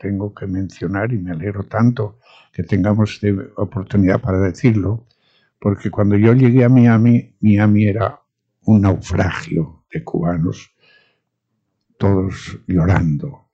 tengo 0.03 0.33
que 0.33 0.45
mencionar, 0.47 1.13
y 1.13 1.17
me 1.17 1.31
alegro 1.31 1.63
tanto 1.63 2.19
que 2.51 2.63
tengamos 2.63 3.21
oportunidad 3.55 4.19
para 4.19 4.37
decirlo, 4.39 5.07
porque 5.59 5.89
cuando 5.89 6.17
yo 6.17 6.33
llegué 6.33 6.65
a 6.65 6.69
Miami, 6.69 7.37
Miami 7.39 7.87
era 7.87 8.19
un 8.65 8.81
naufragio 8.81 9.85
de 9.89 10.03
cubanos, 10.03 10.71
todos 11.97 12.59
llorando, 12.67 13.47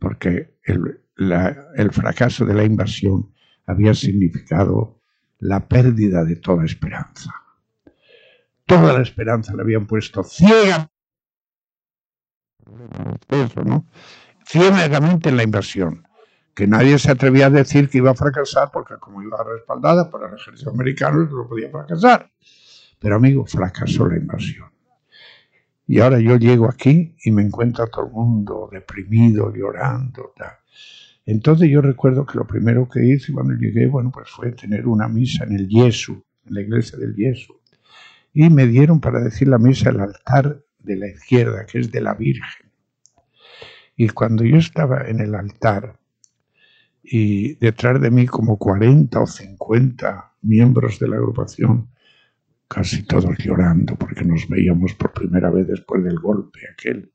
porque 0.00 0.56
el, 0.64 1.92
fracaso 1.92 2.44
de 2.44 2.54
la 2.54 2.64
invasión 2.64 3.32
había 3.66 3.94
significado 3.94 5.00
la 5.38 5.68
pérdida 5.68 6.24
de 6.24 6.36
toda 6.36 6.64
esperanza. 6.64 7.32
Toda 8.66 8.94
la 8.94 9.02
esperanza 9.02 9.54
le 9.54 9.62
habían 9.62 9.86
puesto 9.86 10.24
ciega. 10.24 10.90
Eso, 13.28 13.62
¿no? 13.62 13.86
Ciegamente 14.46 15.28
en 15.28 15.36
la 15.36 15.42
invasión. 15.42 16.06
Que 16.54 16.66
nadie 16.68 16.98
se 16.98 17.10
atrevía 17.10 17.46
a 17.46 17.50
decir 17.50 17.88
que 17.88 17.98
iba 17.98 18.12
a 18.12 18.14
fracasar 18.14 18.70
porque 18.72 18.94
como 19.00 19.22
iba 19.22 19.42
respaldada 19.42 20.08
por 20.08 20.28
el 20.28 20.38
ejército 20.38 20.70
americano, 20.70 21.24
no 21.24 21.48
podía 21.48 21.68
fracasar. 21.70 22.30
Pero 23.00 23.16
amigo, 23.16 23.44
fracasó 23.44 24.06
la 24.06 24.16
invasión. 24.16 24.70
Y 25.86 26.00
ahora 26.00 26.20
yo 26.20 26.36
llego 26.36 26.68
aquí 26.68 27.16
y 27.24 27.30
me 27.30 27.42
encuentro 27.42 27.86
todo 27.88 28.06
el 28.06 28.12
mundo 28.12 28.68
deprimido, 28.70 29.52
llorando. 29.52 30.32
Entonces 31.26 31.68
yo 31.70 31.80
recuerdo 31.80 32.24
que 32.24 32.38
lo 32.38 32.46
primero 32.46 32.88
que 32.88 33.04
hice 33.04 33.32
cuando 33.32 33.54
llegué, 33.54 33.86
bueno, 33.88 34.10
pues 34.12 34.30
fue 34.30 34.52
tener 34.52 34.86
una 34.86 35.08
misa 35.08 35.44
en 35.44 35.52
el 35.54 35.68
Yesu, 35.68 36.24
en 36.46 36.54
la 36.54 36.60
iglesia 36.60 36.98
del 36.98 37.14
Yesu. 37.14 37.60
Y 38.32 38.48
me 38.48 38.66
dieron 38.66 39.00
para 39.00 39.20
decir 39.20 39.48
la 39.48 39.58
misa 39.58 39.90
el 39.90 40.00
altar 40.00 40.64
de 40.78 40.96
la 40.96 41.08
izquierda, 41.08 41.66
que 41.66 41.80
es 41.80 41.90
de 41.90 42.00
la 42.00 42.14
Virgen. 42.14 42.63
Y 43.96 44.08
cuando 44.08 44.44
yo 44.44 44.56
estaba 44.56 45.06
en 45.06 45.20
el 45.20 45.34
altar, 45.34 45.98
y 47.02 47.54
detrás 47.56 48.00
de 48.00 48.10
mí 48.10 48.26
como 48.26 48.58
40 48.58 49.20
o 49.20 49.26
50 49.26 50.32
miembros 50.42 50.98
de 50.98 51.08
la 51.08 51.16
agrupación, 51.16 51.88
casi 52.66 53.04
todos 53.04 53.36
llorando 53.38 53.96
porque 53.96 54.24
nos 54.24 54.48
veíamos 54.48 54.94
por 54.94 55.12
primera 55.12 55.50
vez 55.50 55.68
después 55.68 56.02
del 56.02 56.18
golpe 56.18 56.60
aquel. 56.72 57.12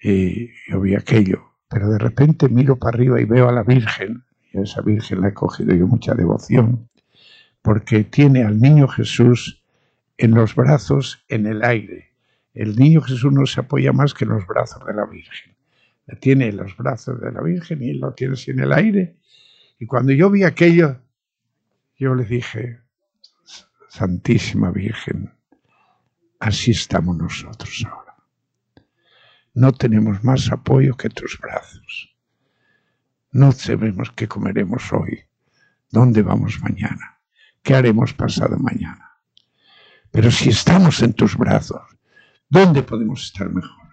Y 0.00 0.48
yo 0.70 0.80
vi 0.80 0.94
aquello 0.94 1.52
pero 1.72 1.88
de 1.88 1.98
repente 1.98 2.50
miro 2.50 2.76
para 2.76 2.94
arriba 2.96 3.20
y 3.20 3.24
veo 3.24 3.48
a 3.48 3.52
la 3.52 3.62
Virgen, 3.62 4.24
y 4.52 4.58
a 4.58 4.62
esa 4.62 4.82
Virgen 4.82 5.22
la 5.22 5.28
he 5.28 5.34
cogido 5.34 5.74
yo 5.74 5.86
mucha 5.86 6.14
devoción, 6.14 6.90
porque 7.62 8.04
tiene 8.04 8.44
al 8.44 8.60
niño 8.60 8.86
Jesús 8.88 9.64
en 10.18 10.32
los 10.32 10.54
brazos 10.54 11.24
en 11.28 11.46
el 11.46 11.64
aire. 11.64 12.11
El 12.54 12.76
niño 12.76 13.00
Jesús 13.00 13.32
no 13.32 13.46
se 13.46 13.60
apoya 13.60 13.92
más 13.92 14.12
que 14.12 14.24
en 14.24 14.30
los 14.30 14.46
brazos 14.46 14.84
de 14.86 14.94
la 14.94 15.06
Virgen. 15.06 15.56
tiene 16.20 16.48
en 16.48 16.56
los 16.58 16.76
brazos 16.76 17.20
de 17.20 17.32
la 17.32 17.40
Virgen 17.40 17.82
y 17.82 17.94
lo 17.94 18.12
tiene 18.12 18.34
en 18.46 18.60
el 18.60 18.72
aire. 18.72 19.16
Y 19.78 19.86
cuando 19.86 20.12
yo 20.12 20.30
vi 20.30 20.44
aquello, 20.44 21.00
yo 21.98 22.14
le 22.14 22.24
dije, 22.24 22.80
Santísima 23.88 24.70
Virgen, 24.70 25.32
así 26.40 26.72
estamos 26.72 27.16
nosotros 27.16 27.84
ahora. 27.88 28.16
No 29.54 29.72
tenemos 29.72 30.22
más 30.24 30.50
apoyo 30.50 30.96
que 30.96 31.08
tus 31.08 31.38
brazos. 31.38 32.16
No 33.30 33.52
sabemos 33.52 34.10
qué 34.10 34.28
comeremos 34.28 34.92
hoy, 34.92 35.24
dónde 35.90 36.22
vamos 36.22 36.60
mañana, 36.60 37.20
qué 37.62 37.74
haremos 37.74 38.12
pasado 38.12 38.58
mañana. 38.58 39.12
Pero 40.10 40.30
si 40.30 40.50
estamos 40.50 41.02
en 41.02 41.14
tus 41.14 41.36
brazos, 41.36 41.82
¿dónde 42.52 42.82
podemos 42.82 43.24
estar 43.24 43.48
mejor? 43.48 43.88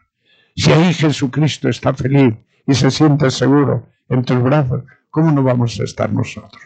Si 0.56 0.70
ahí 0.72 0.94
Jesucristo 0.94 1.70
está 1.70 1.94
feliz 1.94 2.36
y 2.68 2.74
se 2.74 2.92
siente 2.92 3.32
seguro 3.32 3.88
en 4.10 4.26
tus 4.26 4.44
brazos, 4.44 4.84
¿cómo 5.10 5.32
no 5.32 5.42
vamos 5.42 5.80
a 5.80 5.84
estar 5.86 6.12
nosotros? 6.12 6.62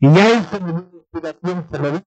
Y 0.00 0.06
una 0.06 0.30
inspiración 0.32 2.02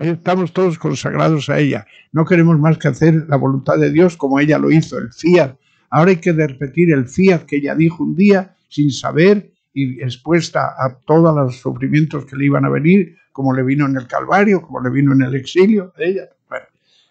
Estamos 0.00 0.52
todos 0.52 0.78
consagrados 0.78 1.50
a 1.50 1.58
ella. 1.58 1.86
No 2.12 2.24
queremos 2.24 2.58
más 2.58 2.78
que 2.78 2.88
hacer 2.88 3.26
la 3.28 3.36
voluntad 3.36 3.76
de 3.78 3.90
Dios 3.90 4.16
como 4.16 4.38
ella 4.40 4.58
lo 4.58 4.70
hizo, 4.70 4.96
el 4.98 5.12
fiat. 5.12 5.56
Ahora 5.90 6.10
hay 6.10 6.16
que 6.16 6.32
repetir 6.32 6.92
el 6.92 7.06
fiat 7.06 7.44
que 7.44 7.56
ella 7.56 7.74
dijo 7.74 8.04
un 8.04 8.14
día 8.14 8.56
sin 8.68 8.90
saber 8.90 9.52
y 9.72 10.02
expuesta 10.02 10.74
a 10.78 10.98
todos 10.98 11.34
los 11.34 11.60
sufrimientos 11.60 12.24
que 12.24 12.36
le 12.36 12.46
iban 12.46 12.64
a 12.64 12.68
venir, 12.68 13.16
como 13.32 13.54
le 13.54 13.62
vino 13.62 13.86
en 13.86 13.96
el 13.96 14.06
Calvario, 14.06 14.62
como 14.62 14.80
le 14.80 14.90
vino 14.90 15.12
en 15.12 15.22
el 15.22 15.34
exilio. 15.34 15.92
Ella. 15.96 16.28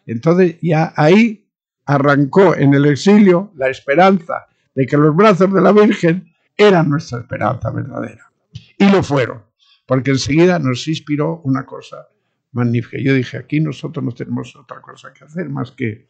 entonces 0.05 0.57
ya 0.61 0.93
ahí 0.95 1.47
arrancó 1.85 2.55
en 2.55 2.73
el 2.73 2.85
exilio 2.85 3.51
la 3.55 3.69
esperanza 3.69 4.47
de 4.75 4.85
que 4.85 4.97
los 4.97 5.15
brazos 5.15 5.51
de 5.53 5.61
la 5.61 5.71
Virgen 5.71 6.31
eran 6.55 6.89
nuestra 6.89 7.19
esperanza 7.19 7.71
verdadera. 7.71 8.31
Y 8.77 8.89
lo 8.89 9.01
fueron, 9.01 9.43
porque 9.85 10.11
enseguida 10.11 10.59
nos 10.59 10.87
inspiró 10.87 11.41
una 11.45 11.65
cosa 11.65 12.07
magnífica. 12.51 12.97
Yo 13.01 13.13
dije, 13.13 13.37
aquí 13.37 13.59
nosotros 13.59 14.03
no 14.03 14.11
tenemos 14.11 14.55
otra 14.55 14.81
cosa 14.81 15.11
que 15.13 15.23
hacer 15.23 15.49
más 15.49 15.71
que 15.71 16.07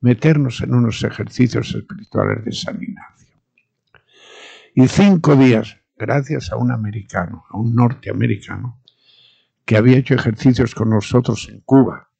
meternos 0.00 0.60
en 0.60 0.74
unos 0.74 1.02
ejercicios 1.04 1.74
espirituales 1.74 2.44
de 2.44 2.52
San 2.52 2.82
Ignacio. 2.82 3.36
Y 4.74 4.88
cinco 4.88 5.36
días, 5.36 5.78
gracias 6.02 6.52
a 6.52 6.56
un 6.56 6.70
americano, 6.70 7.44
a 7.48 7.56
un 7.56 7.74
norteamericano, 7.74 8.82
que 9.64 9.76
había 9.76 9.96
hecho 9.96 10.14
ejercicios 10.14 10.74
con 10.74 10.90
nosotros 10.90 11.48
en 11.48 11.60
Cuba 11.60 12.10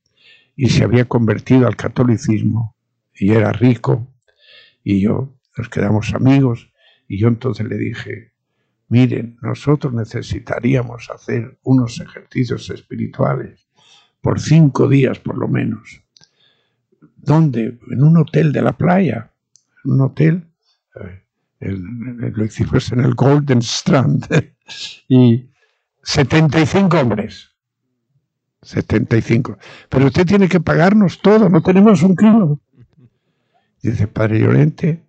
y 0.57 0.71
se 0.71 0.85
había 0.85 1.05
convertido 1.05 1.67
al 1.67 1.77
catolicismo 1.77 2.77
y 3.15 3.33
era 3.33 3.53
rico, 3.53 4.09
y 4.83 5.01
yo 5.01 5.37
nos 5.57 5.69
quedamos 5.69 6.15
amigos, 6.15 6.73
y 7.07 7.19
yo 7.19 7.29
entonces 7.29 7.67
le 7.69 7.77
dije, 7.77 8.33
Miren, 8.93 9.39
nosotros 9.41 9.95
necesitaríamos 9.95 11.09
hacer 11.11 11.59
unos 11.63 11.99
ejercicios 11.99 12.69
espirituales 12.69 13.67
por 14.21 14.39
cinco 14.39 14.87
días 14.87 15.19
por 15.19 15.39
lo 15.39 15.49
menos. 15.49 16.03
¿Dónde? 17.17 17.79
En 17.91 18.03
un 18.03 18.19
hotel 18.19 18.53
de 18.53 18.61
la 18.61 18.75
playa. 18.75 19.33
Un 19.85 20.03
hotel. 20.03 20.47
Lo 21.71 22.45
hicimos 22.45 22.93
en 22.93 23.01
el 23.01 23.15
Golden 23.15 23.59
Strand. 23.59 24.27
y 25.09 25.49
75 26.03 27.01
hombres. 27.01 27.51
75. 28.63 29.59
Pero 29.89 30.07
usted 30.07 30.27
tiene 30.27 30.49
que 30.49 30.61
pagarnos 30.61 31.21
todo, 31.21 31.49
no 31.49 31.63
tenemos 31.63 32.03
un 32.03 32.17
kilo. 32.17 32.61
Dice, 33.83 34.07
Padre 34.07 34.41
Llorente, 34.41 35.03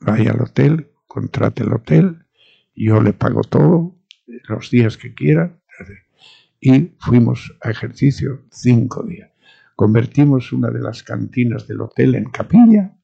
vaya 0.00 0.32
al 0.32 0.40
hotel, 0.40 0.90
contrate 1.06 1.62
el 1.62 1.72
hotel, 1.72 2.24
yo 2.74 3.02
le 3.02 3.12
pago 3.12 3.42
todo, 3.42 3.94
los 4.48 4.70
días 4.70 4.96
que 4.96 5.12
quiera, 5.12 5.58
y 6.58 6.92
fuimos 6.98 7.54
a 7.60 7.70
ejercicio 7.70 8.44
cinco 8.50 9.02
días. 9.02 9.30
Convertimos 9.76 10.52
una 10.52 10.70
de 10.70 10.80
las 10.80 11.02
cantinas 11.02 11.66
del 11.66 11.82
hotel 11.82 12.14
en 12.14 12.24
capilla, 12.30 12.96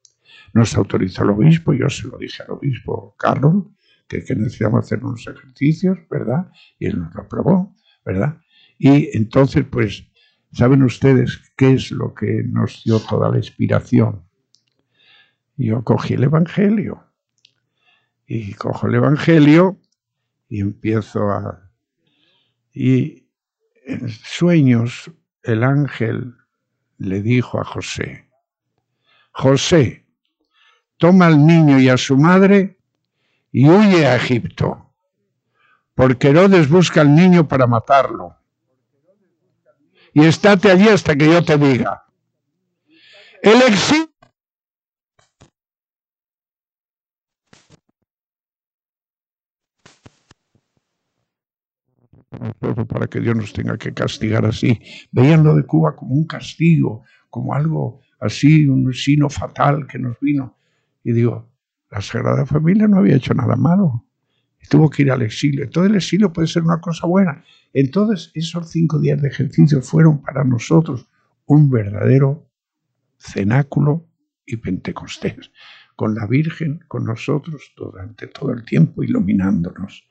nos 0.52 0.76
autorizó 0.76 1.24
el 1.24 1.30
obispo, 1.30 1.72
yo 1.72 1.88
se 1.88 2.08
lo 2.08 2.18
dije 2.18 2.42
al 2.42 2.52
obispo 2.52 3.14
Carlos, 3.18 3.64
que, 4.06 4.24
que 4.24 4.34
necesitamos 4.34 4.84
hacer 4.84 5.04
unos 5.04 5.26
ejercicios, 5.26 5.98
¿verdad? 6.10 6.50
Y 6.78 6.86
él 6.86 6.98
nos 6.98 7.14
lo 7.14 7.22
aprobó, 7.22 7.76
¿verdad? 8.04 8.40
Y 8.78 9.16
entonces, 9.16 9.64
pues, 9.70 10.08
¿saben 10.52 10.82
ustedes 10.82 11.40
qué 11.56 11.74
es 11.74 11.90
lo 11.90 12.14
que 12.14 12.42
nos 12.44 12.82
dio 12.84 13.00
toda 13.00 13.30
la 13.30 13.36
inspiración? 13.36 14.24
Yo 15.56 15.82
cogí 15.82 16.14
el 16.14 16.24
Evangelio 16.24 17.04
y 18.26 18.54
cojo 18.54 18.86
el 18.86 18.94
Evangelio 18.94 19.80
y 20.48 20.60
empiezo 20.60 21.30
a... 21.30 21.70
Y 22.72 23.28
en 23.84 24.08
sueños 24.08 25.10
el 25.42 25.64
ángel 25.64 26.34
le 26.98 27.22
dijo 27.22 27.60
a 27.60 27.64
José, 27.64 28.28
José, 29.32 30.06
toma 30.98 31.26
al 31.26 31.46
niño 31.46 31.78
y 31.80 31.88
a 31.88 31.96
su 31.96 32.16
madre 32.16 32.78
y 33.50 33.68
huye 33.68 34.06
a 34.06 34.16
Egipto, 34.16 34.92
porque 35.94 36.28
Herodes 36.28 36.68
busca 36.68 37.00
al 37.00 37.14
niño 37.14 37.48
para 37.48 37.66
matarlo. 37.66 38.37
Y 40.12 40.24
estate 40.24 40.70
allí 40.70 40.88
hasta 40.88 41.16
que 41.16 41.26
yo 41.26 41.44
te 41.44 41.56
diga. 41.56 42.04
El 43.42 43.62
exilio 43.62 44.08
para 52.88 53.06
que 53.06 53.20
Dios 53.20 53.37
nos 53.37 53.52
tenga 53.52 53.76
que 53.78 53.94
castigar 53.94 54.44
así. 54.44 54.80
Veían 55.11 55.44
lo 55.44 55.54
de 55.54 55.64
Cuba 55.64 55.96
como 55.96 56.14
un 56.14 56.26
castigo, 56.26 57.04
como 57.30 57.54
algo 57.54 58.00
así, 58.20 58.66
un 58.66 58.92
sino 58.92 59.28
fatal 59.28 59.87
que 59.87 59.98
nos 59.98 60.18
vino. 60.20 60.58
Y 61.09 61.12
digo, 61.12 61.51
la 61.90 62.03
Sagrada 62.03 62.44
Familia 62.44 62.87
no 62.87 62.99
había 62.99 63.16
hecho 63.16 63.33
nada 63.33 63.57
malo. 63.57 64.05
Tuvo 64.68 64.90
que 64.90 65.05
ir 65.05 65.11
al 65.11 65.23
exilio. 65.23 65.71
Todo 65.71 65.87
el 65.87 65.94
exilio 65.94 66.31
puede 66.31 66.49
ser 66.49 66.64
una 66.64 66.83
cosa 66.83 67.07
buena. 67.07 67.42
Entonces, 67.73 68.31
esos 68.35 68.68
cinco 68.68 68.99
días 68.99 69.23
de 69.23 69.29
ejercicio 69.29 69.81
fueron 69.81 70.21
para 70.21 70.44
nosotros 70.44 71.09
un 71.47 71.71
verdadero 71.71 72.47
cenáculo 73.16 74.07
y 74.44 74.59
pentecostés, 74.59 75.51
con 75.97 76.14
la 76.14 76.27
Virgen, 76.27 76.81
con 76.88 77.05
nosotros 77.05 77.73
durante 77.75 78.27
todo 78.27 78.53
el 78.53 78.66
tiempo 78.66 79.03
iluminándonos. 79.03 80.07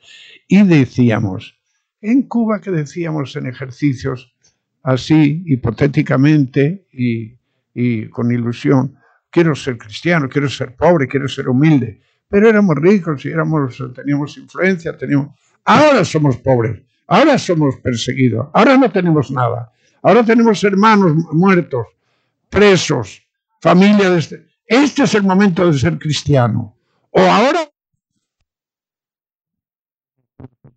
Y 0.47 0.63
decíamos, 0.63 1.59
en 2.01 2.23
Cuba 2.23 2.59
que 2.59 2.71
decíamos 2.71 3.35
en 3.35 3.45
ejercicios 3.45 4.35
así, 4.81 5.43
hipotéticamente 5.45 6.87
y, 6.91 7.37
y 7.75 8.09
con 8.09 8.31
ilusión, 8.31 8.97
quiero 9.29 9.55
ser 9.55 9.77
cristiano, 9.77 10.27
quiero 10.29 10.49
ser 10.49 10.75
pobre, 10.75 11.07
quiero 11.07 11.27
ser 11.27 11.47
humilde, 11.49 12.01
pero 12.27 12.49
éramos 12.49 12.75
ricos 12.77 13.25
y 13.25 13.29
éramos, 13.29 13.81
teníamos 13.95 14.37
influencia, 14.37 14.97
teníamos... 14.97 15.29
Ahora 15.65 16.03
somos 16.05 16.37
pobres, 16.37 16.81
ahora 17.07 17.37
somos 17.37 17.75
perseguidos, 17.77 18.47
ahora 18.53 18.77
no 18.77 18.91
tenemos 18.91 19.31
nada, 19.31 19.71
ahora 20.01 20.23
tenemos 20.23 20.63
hermanos 20.63 21.13
muertos, 21.31 21.87
presos, 22.49 23.21
familia 23.61 24.09
de 24.09 24.19
este... 24.19 24.47
Este 24.69 25.03
es 25.03 25.15
el 25.15 25.23
momento 25.23 25.65
de 25.65 25.79
ser 25.79 25.97
cristiano. 25.97 26.75
O 27.11 27.21
ahora 27.21 27.61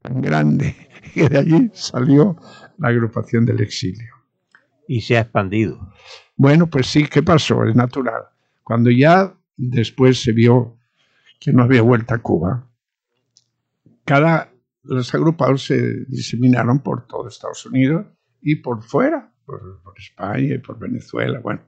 tan 0.01 0.21
grande 0.21 0.77
que 1.13 1.29
de 1.29 1.39
allí 1.39 1.71
salió 1.75 2.37
la 2.79 2.89
agrupación 2.89 3.45
del 3.45 3.61
exilio. 3.61 4.15
Y 4.87 5.01
se 5.01 5.17
ha 5.17 5.21
expandido. 5.23 5.93
Bueno, 6.37 6.69
pues 6.69 6.87
sí, 6.87 7.07
¿qué 7.07 7.23
pasó? 7.23 7.65
Es 7.65 7.75
natural. 7.77 8.25
Cuando 8.71 8.93
ya 8.93 9.37
después 9.57 10.23
se 10.23 10.31
vio 10.31 10.79
que 11.41 11.53
no 11.53 11.65
había 11.65 11.83
vuelta 11.83 12.15
a 12.15 12.19
Cuba, 12.23 12.71
cada, 14.05 14.55
los 14.85 15.13
agrupados 15.13 15.65
se 15.65 16.05
diseminaron 16.05 16.79
por 16.79 17.05
todo 17.09 17.27
Estados 17.27 17.67
Unidos 17.67 18.07
y 18.41 18.55
por 18.55 18.85
fuera, 18.85 19.35
por, 19.45 19.83
España 19.97 20.55
y 20.55 20.59
por 20.59 20.79
Venezuela. 20.79 21.41
Bueno, 21.41 21.63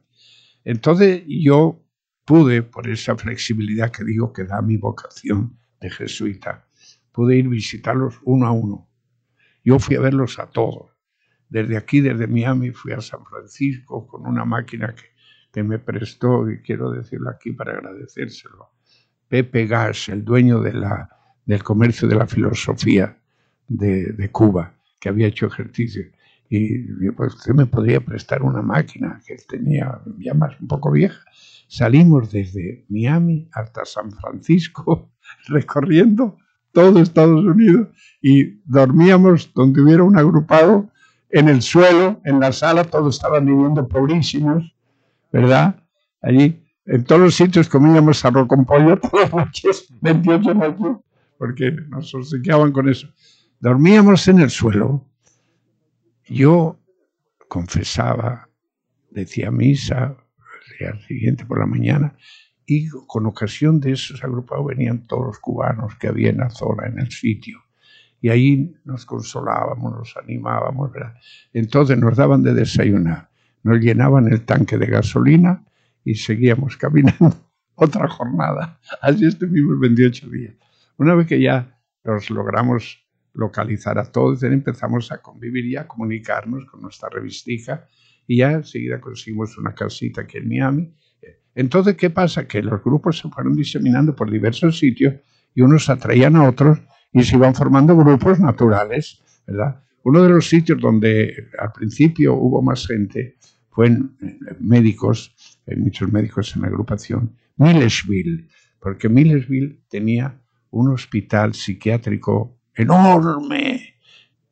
entonces 0.62 1.24
yo 1.26 1.84
pude, 2.24 2.62
por 2.62 2.88
esa 2.88 3.16
flexibilidad 3.16 3.90
que 3.90 4.04
digo 4.04 4.32
que 4.32 4.44
da 4.44 4.62
mi 4.62 4.76
vocación 4.76 5.58
de 5.80 5.90
jesuita, 5.90 6.68
pude 7.10 7.36
ir 7.36 7.48
visitarlos 7.48 8.20
uno 8.22 8.46
a 8.46 8.52
uno. 8.52 8.88
Yo 9.64 9.80
fui 9.80 9.96
a 9.96 10.00
verlos 10.00 10.38
a 10.38 10.46
todos. 10.46 10.92
Desde 11.48 11.76
aquí, 11.76 12.00
desde 12.00 12.28
Miami, 12.28 12.70
fui 12.70 12.92
a 12.92 13.00
San 13.00 13.24
Francisco 13.26 14.06
con 14.06 14.24
una 14.24 14.44
máquina 14.44 14.94
que, 14.94 15.11
que 15.52 15.62
me 15.62 15.78
prestó, 15.78 16.50
y 16.50 16.58
quiero 16.62 16.90
decirlo 16.90 17.30
aquí 17.30 17.52
para 17.52 17.72
agradecérselo, 17.72 18.70
Pepe 19.28 19.66
Gas, 19.66 20.08
el 20.08 20.24
dueño 20.24 20.60
de 20.60 20.72
la, 20.72 21.08
del 21.44 21.62
comercio 21.62 22.08
de 22.08 22.16
la 22.16 22.26
filosofía 22.26 23.16
de, 23.68 24.28
Cuba, 24.30 24.74
que 25.00 25.08
había 25.08 25.28
hecho 25.28 25.46
ejercicio. 25.46 26.04
Y 26.48 27.10
pues 27.12 27.34
usted 27.34 27.54
me 27.54 27.64
podría 27.64 28.00
prestar 28.00 28.42
una 28.42 28.60
máquina 28.60 29.20
que 29.26 29.36
tenía 29.48 30.00
ya 30.18 30.34
más 30.34 30.58
un 30.60 30.68
poco 30.68 30.90
vieja. 30.90 31.24
Salimos 31.66 32.30
desde 32.30 32.84
Miami 32.90 33.48
hasta 33.52 33.86
San 33.86 34.12
Francisco 34.12 35.10
recorriendo 35.48 36.36
todo 36.72 37.00
Estados 37.00 37.44
Unidos 37.44 37.88
y 38.20 38.60
dormíamos 38.64 39.52
donde 39.54 39.80
hubiera 39.80 40.02
un 40.02 40.18
agrupado 40.18 40.90
en 41.30 41.48
el 41.48 41.62
suelo, 41.62 42.20
en 42.24 42.40
la 42.40 42.52
sala, 42.52 42.84
todos 42.84 43.16
estaban 43.16 43.46
viviendo 43.46 43.88
pobrísimos, 43.88 44.74
¿verdad? 45.32 45.82
Allí 46.20 46.62
en 46.86 47.04
todos 47.04 47.20
los 47.20 47.34
sitios 47.34 47.68
comíamos 47.68 48.24
arroz 48.24 48.48
con 48.48 48.64
pollo 48.64 48.98
todas 49.00 49.32
las 49.32 49.46
noches, 49.46 49.88
28 50.00 50.54
noches, 50.54 50.96
porque 51.38 51.72
nos 51.88 52.14
obsequiaban 52.14 52.72
con 52.72 52.88
eso. 52.88 53.08
Dormíamos 53.60 54.26
en 54.28 54.40
el 54.40 54.50
suelo. 54.50 55.06
Yo 56.26 56.78
confesaba, 57.48 58.48
decía 59.10 59.50
misa, 59.50 60.16
día 60.78 60.98
siguiente 61.06 61.44
por 61.44 61.60
la 61.60 61.66
mañana, 61.66 62.16
y 62.64 62.88
con 62.88 63.26
ocasión 63.26 63.80
de 63.80 63.92
esos 63.92 64.22
agrupados 64.24 64.66
venían 64.66 65.06
todos 65.06 65.26
los 65.26 65.38
cubanos 65.38 65.96
que 65.96 66.08
había 66.08 66.30
en 66.30 66.38
la 66.38 66.50
zona, 66.50 66.86
en 66.86 66.98
el 66.98 67.10
sitio. 67.10 67.58
Y 68.20 68.28
ahí 68.28 68.74
nos 68.84 69.04
consolábamos, 69.04 69.92
nos 69.92 70.16
animábamos. 70.16 70.92
¿verdad? 70.92 71.14
Entonces 71.52 71.98
nos 71.98 72.16
daban 72.16 72.42
de 72.42 72.54
desayunar, 72.54 73.30
nos 73.62 73.78
llenaban 73.80 74.32
el 74.32 74.42
tanque 74.42 74.78
de 74.78 74.86
gasolina 74.86 75.64
y 76.04 76.14
seguíamos 76.14 76.76
caminando 76.76 77.34
otra 77.74 78.08
jornada. 78.08 78.78
Así 79.00 79.26
estuvimos 79.26 79.78
28 79.80 80.28
días. 80.30 80.54
Una 80.96 81.14
vez 81.14 81.26
que 81.26 81.40
ya 81.40 81.78
los 82.04 82.30
logramos 82.30 82.98
localizar 83.34 83.98
a 83.98 84.04
todos, 84.04 84.42
empezamos 84.42 85.10
a 85.10 85.18
convivir 85.18 85.64
y 85.66 85.76
a 85.76 85.86
comunicarnos 85.86 86.66
con 86.66 86.82
nuestra 86.82 87.08
revistija 87.08 87.86
y 88.26 88.38
ya 88.38 88.52
enseguida 88.52 89.00
conseguimos 89.00 89.56
una 89.58 89.74
casita 89.74 90.22
aquí 90.22 90.38
en 90.38 90.48
Miami. 90.48 90.94
Entonces, 91.54 91.96
¿qué 91.96 92.10
pasa? 92.10 92.46
Que 92.46 92.62
los 92.62 92.82
grupos 92.82 93.18
se 93.18 93.28
fueron 93.28 93.54
diseminando 93.54 94.14
por 94.14 94.30
diversos 94.30 94.78
sitios 94.78 95.14
y 95.54 95.60
unos 95.60 95.88
atraían 95.90 96.36
a 96.36 96.48
otros 96.48 96.78
y 97.12 97.22
se 97.24 97.36
iban 97.36 97.54
formando 97.54 97.96
grupos 97.96 98.40
naturales, 98.40 99.22
¿verdad? 99.46 99.82
Uno 100.04 100.22
de 100.22 100.30
los 100.30 100.48
sitios 100.48 100.80
donde 100.80 101.48
al 101.58 101.72
principio 101.72 102.34
hubo 102.34 102.60
más 102.62 102.86
gente 102.86 103.36
fue 103.70 103.86
en, 103.86 104.16
médicos, 104.60 105.34
hay 105.66 105.76
muchos 105.76 106.12
médicos 106.12 106.54
en 106.54 106.62
la 106.62 106.68
agrupación, 106.68 107.36
Millersville, 107.56 108.48
porque 108.80 109.08
Millersville 109.08 109.80
tenía 109.88 110.40
un 110.70 110.90
hospital 110.90 111.54
psiquiátrico 111.54 112.58
enorme 112.74 113.94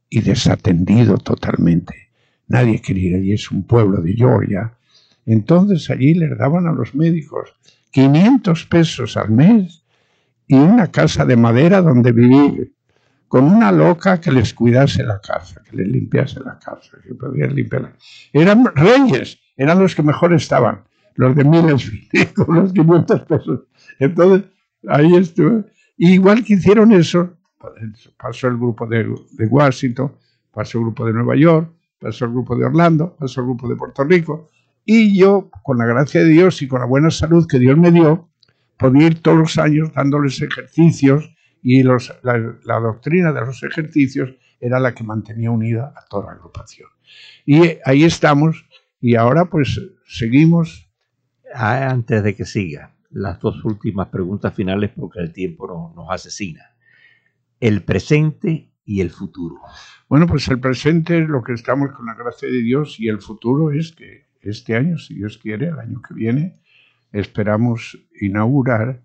y 0.09 0.21
desatendido 0.21 1.19
totalmente. 1.19 2.11
Nadie 2.49 2.81
quería 2.81 3.11
ir 3.11 3.17
allí, 3.17 3.33
es 3.33 3.51
un 3.51 3.65
pueblo 3.65 4.01
de 4.01 4.15
Georgia. 4.15 4.77
Entonces 5.27 5.89
allí 5.91 6.15
les 6.15 6.37
daban 6.37 6.67
a 6.67 6.73
los 6.73 6.95
médicos 6.95 7.55
500 7.91 8.67
pesos 8.67 9.17
al 9.17 9.31
mes 9.31 9.85
y 10.47 10.55
una 10.55 10.89
casa 10.89 11.25
de 11.25 11.37
madera 11.37 11.81
donde 11.81 12.13
vivir 12.13 12.75
con 13.31 13.45
una 13.45 13.71
loca 13.71 14.21
que 14.21 14.33
les 14.33 14.53
cuidase 14.53 15.05
la 15.05 15.21
casa, 15.21 15.62
que 15.62 15.77
les 15.77 15.87
limpiase 15.87 16.40
la 16.40 16.59
casa, 16.59 16.99
que 17.01 17.14
podían 17.14 17.55
limpiar. 17.55 17.93
Eran 18.33 18.64
reyes, 18.75 19.38
eran 19.57 19.79
los 19.79 19.95
que 19.95 20.03
mejor 20.03 20.33
estaban, 20.33 20.83
los 21.14 21.37
de 21.37 21.45
miles, 21.45 21.93
con 22.35 22.57
los 22.57 22.73
500 22.73 23.21
pesos. 23.21 23.61
Entonces, 24.01 24.51
ahí 24.88 25.14
estuve. 25.14 25.64
igual 25.97 26.45
que 26.45 26.55
hicieron 26.55 26.90
eso, 26.90 27.37
pasó 28.19 28.49
el 28.49 28.57
grupo 28.57 28.85
de, 28.88 29.05
de 29.05 29.47
Washington, 29.47 30.11
pasó 30.51 30.79
el 30.79 30.85
grupo 30.87 31.07
de 31.07 31.12
Nueva 31.12 31.37
York, 31.37 31.71
pasó 32.01 32.25
el 32.25 32.33
grupo 32.33 32.57
de 32.57 32.64
Orlando, 32.64 33.14
pasó 33.16 33.43
el 33.43 33.47
grupo 33.47 33.69
de 33.69 33.77
Puerto 33.77 34.03
Rico, 34.03 34.49
y 34.85 35.16
yo, 35.16 35.53
con 35.62 35.79
la 35.79 35.87
gracia 35.87 36.21
de 36.23 36.31
Dios 36.31 36.62
y 36.62 36.66
con 36.66 36.81
la 36.81 36.87
buena 36.87 37.12
salud 37.12 37.47
que 37.47 37.61
Dios 37.61 37.79
me 37.79 37.93
dio, 37.93 38.29
podía 38.77 39.07
ir 39.07 39.23
todos 39.23 39.38
los 39.38 39.57
años 39.57 39.93
dándoles 39.95 40.43
ejercicios 40.43 41.31
y 41.62 41.83
los, 41.83 42.14
la, 42.23 42.81
doctrina 42.81 43.33
de 43.33 43.40
los 43.40 43.62
ejercicios 43.62 44.31
era 44.61 44.79
la 44.79 44.94
que 44.94 45.05
mantenía 45.05 45.51
unida 45.51 45.92
a 45.96 46.05
toda 46.07 46.27
la 46.27 46.33
agrupación. 46.33 46.88
Y 47.44 47.79
ahí 47.85 48.05
estamos 48.05 48.66
y 49.01 49.16
ahora 49.16 49.46
pues 49.46 49.81
seguimos. 50.07 50.87
Antes 51.53 52.23
de 52.23 52.37
que 52.37 52.44
siga, 52.44 52.94
las 53.11 53.40
dos 53.40 53.64
últimas 53.64 54.07
preguntas 54.07 54.55
finales 54.55 54.92
porque 54.94 55.18
el 55.18 55.33
tiempo 55.33 55.66
no, 55.66 55.92
nos 56.01 56.09
asesina. 56.12 56.77
El 57.59 57.83
presente 57.83 58.70
y 58.85 59.01
el 59.01 59.11
futuro. 59.11 59.57
Bueno, 60.09 60.27
pues 60.27 60.46
el 60.49 60.61
presente 60.61 61.18
es 61.18 61.29
lo 61.29 61.42
que 61.42 61.53
estamos 61.53 61.90
con 61.92 62.07
la 62.07 62.14
gracia 62.14 62.49
de 62.49 62.62
Dios 62.62 63.01
y 63.01 63.09
el 63.09 63.20
futuro 63.20 63.73
es 63.73 63.92
que 63.92 64.27
este 64.40 64.77
año, 64.77 64.99
si 64.99 65.14
Dios 65.14 65.38
quiere, 65.38 65.68
el 65.68 65.79
año 65.79 66.01
que 66.03 66.14
viene, 66.14 66.61
esperamos 67.12 67.99
inaugurar 68.20 69.03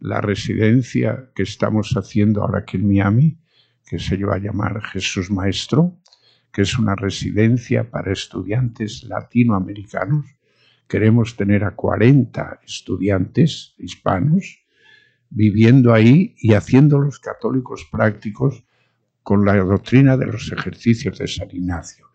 la 0.00 0.20
residencia 0.20 1.30
que 1.34 1.42
estamos 1.42 1.92
haciendo 1.96 2.42
ahora 2.42 2.60
aquí 2.60 2.76
en 2.76 2.88
Miami, 2.88 3.38
que 3.86 3.98
se 3.98 4.16
va 4.24 4.36
a 4.36 4.38
llamar 4.38 4.82
Jesús 4.82 5.30
Maestro, 5.30 5.98
que 6.52 6.62
es 6.62 6.78
una 6.78 6.94
residencia 6.94 7.90
para 7.90 8.12
estudiantes 8.12 9.04
latinoamericanos. 9.04 10.26
Queremos 10.86 11.36
tener 11.36 11.64
a 11.64 11.74
40 11.74 12.60
estudiantes 12.66 13.74
hispanos 13.78 14.64
viviendo 15.30 15.92
ahí 15.92 16.34
y 16.38 16.54
haciendo 16.54 16.98
los 16.98 17.18
católicos 17.18 17.86
prácticos 17.90 18.64
con 19.22 19.44
la 19.44 19.56
doctrina 19.56 20.16
de 20.16 20.26
los 20.26 20.50
ejercicios 20.52 21.18
de 21.18 21.28
San 21.28 21.48
Ignacio. 21.50 22.06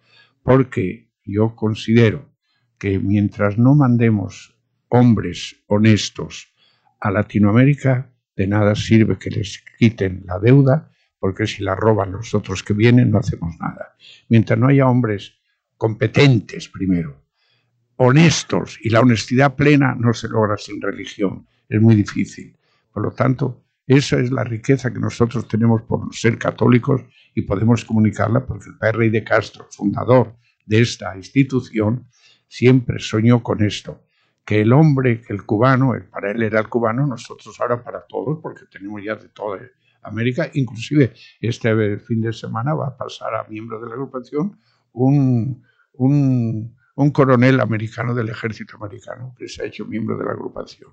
Porque 0.41 1.12
yo 1.24 1.56
considero 1.56 2.34
que 2.80 3.00
mientras 3.00 3.58
no 3.58 3.76
mandemos 3.76 4.58
hombres 4.89 5.63
honestos 5.67 6.53
a 7.04 7.12
Latinoamérica, 7.12 8.10
de 8.34 8.48
nada 8.48 8.76
sirve 8.76 9.20
que 9.20 9.30
les 9.30 9.62
quiten 9.78 10.24
la 10.26 10.39
deuda, 10.39 10.89
porque 11.20 11.46
si 11.46 11.62
la 11.62 11.76
roban 11.76 12.13
los 12.13 12.34
otros 12.34 12.63
que 12.63 12.74
vienen 12.74 13.12
no 13.12 13.20
hacemos 13.20 13.56
nada. 13.60 13.96
Mientras 14.30 14.58
no 14.58 14.68
haya 14.70 14.88
hombres 14.88 15.34
competentes 15.76 16.70
primero, 16.70 17.26
honestos, 17.98 18.80
y 18.82 18.89
la 18.89 19.02
honestidad 19.02 19.54
plena 19.56 19.96
no 20.00 20.13
se 20.13 20.30
logra 20.30 20.56
sin 20.58 20.82
religión, 20.82 21.46
es 21.68 21.82
muy 21.82 21.96
difícil. 21.96 22.56
Por 22.94 23.04
lo 23.04 23.12
tanto, 23.12 23.66
esa 23.86 24.18
es 24.22 24.32
la 24.32 24.46
riqueza 24.46 24.94
que 24.94 25.00
nosotros 25.00 25.46
tenemos 25.50 25.82
por 25.82 26.16
ser 26.16 26.38
católicos 26.38 27.02
y 27.36 27.42
podemos 27.42 27.84
comunicarla 27.84 28.46
porque 28.46 28.70
el 28.70 28.78
padre 28.78 28.98
Rey 29.00 29.10
de 29.10 29.26
Castro, 29.26 29.68
fundador 29.70 30.38
de 30.66 30.80
esta 30.80 31.18
institución, 31.18 32.08
siempre 32.48 33.00
soñó 33.00 33.44
con 33.44 33.62
esto, 33.62 34.06
que 34.45 34.62
el 34.62 34.73
hombre, 34.73 35.21
que 35.21 35.34
el 35.34 35.45
cubano, 35.45 35.95
el, 35.95 36.06
para 36.06 36.32
él 36.32 36.43
era 36.43 36.60
el 36.60 36.69
cubano, 36.69 37.06
nosotros 37.08 37.60
ahora 37.60 37.84
para 37.84 38.06
todos, 38.06 38.39
porque 38.41 38.65
tenemos 38.65 39.01
ya 39.03 39.15
de 39.15 39.29
toda 39.29 39.60
América, 40.01 40.49
inclusive 40.53 41.13
este 41.39 41.97
fin 41.99 42.21
de 42.21 42.34
semana 42.34 42.73
va 42.73 42.88
a 42.88 42.97
pasar 42.97 43.34
a 43.36 43.45
miembro 43.45 43.79
de 43.79 43.88
la 43.88 43.93
agrupación 43.93 44.58
un, 44.91 45.63
un, 45.93 46.75
un 46.95 47.12
coronel 47.12 47.62
americano 47.62 48.13
del 48.13 48.29
ejército 48.29 48.75
americano 48.77 49.34
que 49.38 49.47
se 49.47 49.63
ha 49.63 49.65
hecho 49.65 49.86
miembro 49.86 50.17
de 50.17 50.25
la 50.25 50.32
agrupación. 50.32 50.91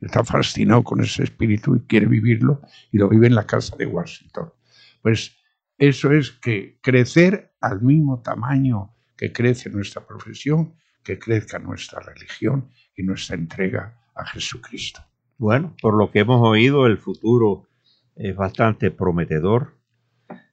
Está 0.00 0.24
fascinado 0.24 0.82
con 0.82 1.00
ese 1.00 1.22
espíritu 1.22 1.76
y 1.76 1.80
quiere 1.80 2.06
vivirlo 2.06 2.60
y 2.90 2.98
lo 2.98 3.08
vive 3.08 3.28
en 3.28 3.36
la 3.36 3.46
casa 3.46 3.76
de 3.76 3.86
Washington. 3.86 4.52
Pues 5.00 5.36
eso 5.78 6.10
es 6.12 6.32
que 6.32 6.78
crecer 6.82 7.54
al 7.60 7.80
mismo 7.82 8.20
tamaño 8.20 8.94
que 9.16 9.32
crece 9.32 9.70
nuestra 9.70 10.04
profesión, 10.04 10.74
que 11.02 11.18
crezca 11.18 11.58
nuestra 11.58 12.00
religión 12.00 12.68
y 12.96 13.02
nuestra 13.02 13.36
entrega 13.36 13.94
a 14.14 14.24
Jesucristo. 14.26 15.00
Bueno, 15.38 15.74
por 15.80 15.94
lo 15.94 16.10
que 16.10 16.20
hemos 16.20 16.40
oído, 16.46 16.86
el 16.86 16.98
futuro 16.98 17.66
es 18.14 18.36
bastante 18.36 18.90
prometedor. 18.90 19.74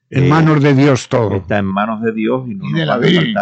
En 0.08 0.28
manos 0.28 0.60
de 0.62 0.74
Dios 0.74 1.08
todo. 1.08 1.36
Está 1.36 1.58
en 1.58 1.66
manos 1.66 2.02
de 2.02 2.12
Dios 2.12 2.48
y 2.48 2.54
no 2.54 2.76
de 2.76 2.84
la 2.84 2.98
Virgen. 2.98 3.34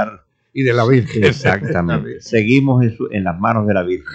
Y 0.53 0.63
de 0.63 0.73
la 0.75 0.87
Virgen. 0.87 1.25
Exactamente. 1.25 2.21
Seguimos 2.21 2.85
en, 3.11 3.25
las 3.25 3.39
manos 3.39 3.67
de 3.67 3.75
la 3.75 3.83
Virgen. 3.83 4.13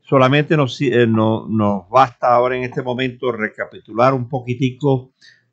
Solamente 0.00 0.56
nos, 0.56 0.80
eh, 0.80 1.06
nos 1.06 1.88
basta 1.90 2.34
ahora 2.34 2.56
en 2.56 2.64
este 2.64 2.82
momento 2.82 3.32
recapitular 3.32 4.14
un 4.14 4.28
poquitico, 4.28 5.12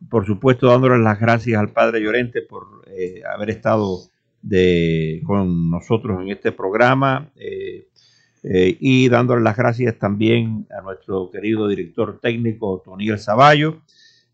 por 0.10 0.26
supuesto 0.26 0.68
dándole 0.68 0.98
las 1.00 1.20
gracias 1.20 1.60
al 1.60 1.70
Padre 1.70 2.02
Llorente 2.02 2.42
por 2.42 2.84
eh, 2.88 3.22
haber 3.34 3.50
estado 3.50 4.11
de, 4.42 5.22
con 5.26 5.70
nosotros 5.70 6.22
en 6.22 6.30
este 6.30 6.52
programa. 6.52 7.32
Eh, 7.36 7.88
eh, 8.44 8.76
y 8.80 9.08
dándole 9.10 9.44
las 9.44 9.56
gracias 9.56 10.00
también 10.00 10.68
a 10.76 10.82
nuestro 10.82 11.30
querido 11.30 11.68
director 11.68 12.20
técnico 12.20 12.82
Toniel 12.84 13.20
Zavallo 13.20 13.82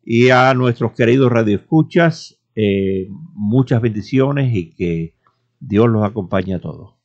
y 0.06 0.30
a 0.30 0.54
nuestros 0.54 0.94
queridos 0.94 1.32
radioescuchas. 1.32 2.40
Eh, 2.56 3.08
muchas 3.34 3.82
bendiciones 3.82 4.56
y 4.56 4.74
que 4.74 5.14
Dios 5.60 5.90
los 5.90 6.04
acompañe 6.04 6.56
a 6.56 6.62
todos. 6.62 6.97